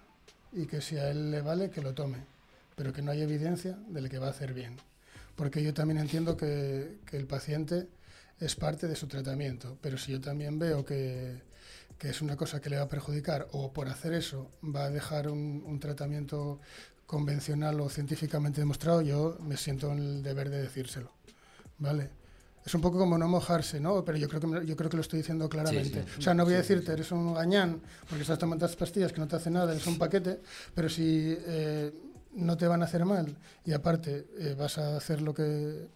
[0.53, 2.19] y que si a él le vale, que lo tome,
[2.77, 4.77] pero que no hay evidencia de que va a hacer bien.
[5.37, 7.89] Porque yo también entiendo que, que el paciente
[8.39, 11.43] es parte de su tratamiento, pero si yo también veo que,
[11.99, 14.91] que es una cosa que le va a perjudicar o por hacer eso va a
[14.91, 16.61] dejar un, un tratamiento
[17.07, 21.13] convencional o científicamente demostrado, yo me siento en el deber de decírselo.
[21.79, 22.22] ¿Vale?
[22.65, 24.05] Es un poco como no mojarse, ¿no?
[24.05, 26.05] Pero yo creo que, me- yo creo que lo estoy diciendo claramente.
[26.19, 29.21] O sea, no voy a decirte, eres un gañán porque estás tomando estas pastillas que
[29.21, 30.41] no te hacen nada, eres un paquete,
[30.75, 31.93] pero si eh,
[32.35, 35.87] no te van a hacer mal y aparte eh, vas a hacer lo que,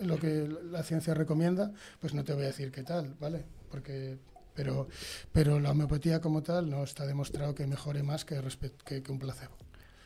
[0.00, 3.44] lo que la ciencia recomienda, pues no te voy a decir qué tal, ¿vale?
[3.70, 4.18] Porque,
[4.54, 4.88] pero,
[5.32, 8.40] pero la homeopatía como tal no está demostrado que mejore más que,
[8.84, 9.54] que, que un placebo.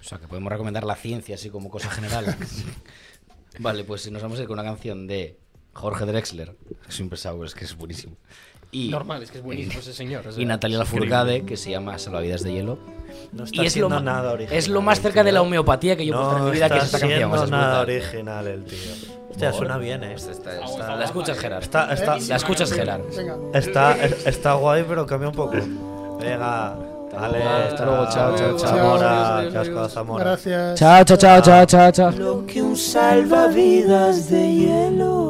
[0.00, 2.36] O sea, que podemos recomendar la ciencia así como cosa general.
[3.58, 5.40] vale, pues nos vamos a ir con una canción de
[5.74, 6.54] Jorge Drexler.
[6.88, 8.16] Siempre sabe, es que es buenísimo.
[8.72, 10.26] Y, Normal, es que es buenísimo y- ese señor.
[10.26, 10.78] o sea, y Natalia.
[10.78, 12.78] Lafourcade, que se llama Salvavidas de Hielo.
[13.32, 14.58] No está y es lo, nada original.
[14.58, 16.78] es lo más cerca de la homeopatía que yo he puesto en mi vida, que
[16.78, 17.32] es está esta canción.
[17.34, 18.78] a nada original el tío.
[19.30, 20.14] Hostia, suena bien, eh.
[20.14, 21.62] Esta- esta- esta- la escuchas, Gerard.
[21.62, 23.02] Está, está, La escuchas, Gerard.
[23.16, 23.36] Venga.
[23.54, 25.52] está, está guay, pero cambia un poco.
[26.20, 26.76] Venga,
[27.12, 27.42] dale.
[27.44, 29.88] Hasta luego, chao, chao, chao.
[29.88, 30.24] Zamora.
[30.24, 30.78] Gracias.
[30.80, 32.10] Chao, chao, chao, chao, chao, chao.
[32.12, 35.23] lo que un salvavidas de hielo.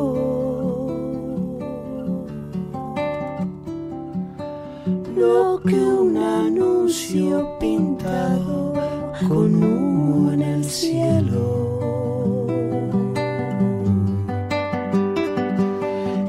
[5.66, 8.75] Que un anuncio pintado
[9.27, 12.47] con humo en el cielo.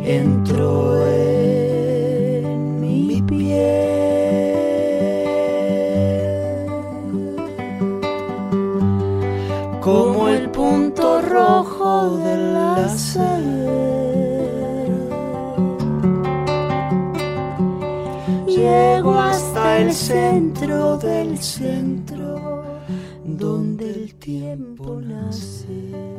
[0.06, 3.86] Entró en mi piel
[9.82, 13.95] como el punto rojo del láser.
[18.66, 22.64] Llego hasta el centro del centro
[23.24, 26.15] donde el tiempo nace.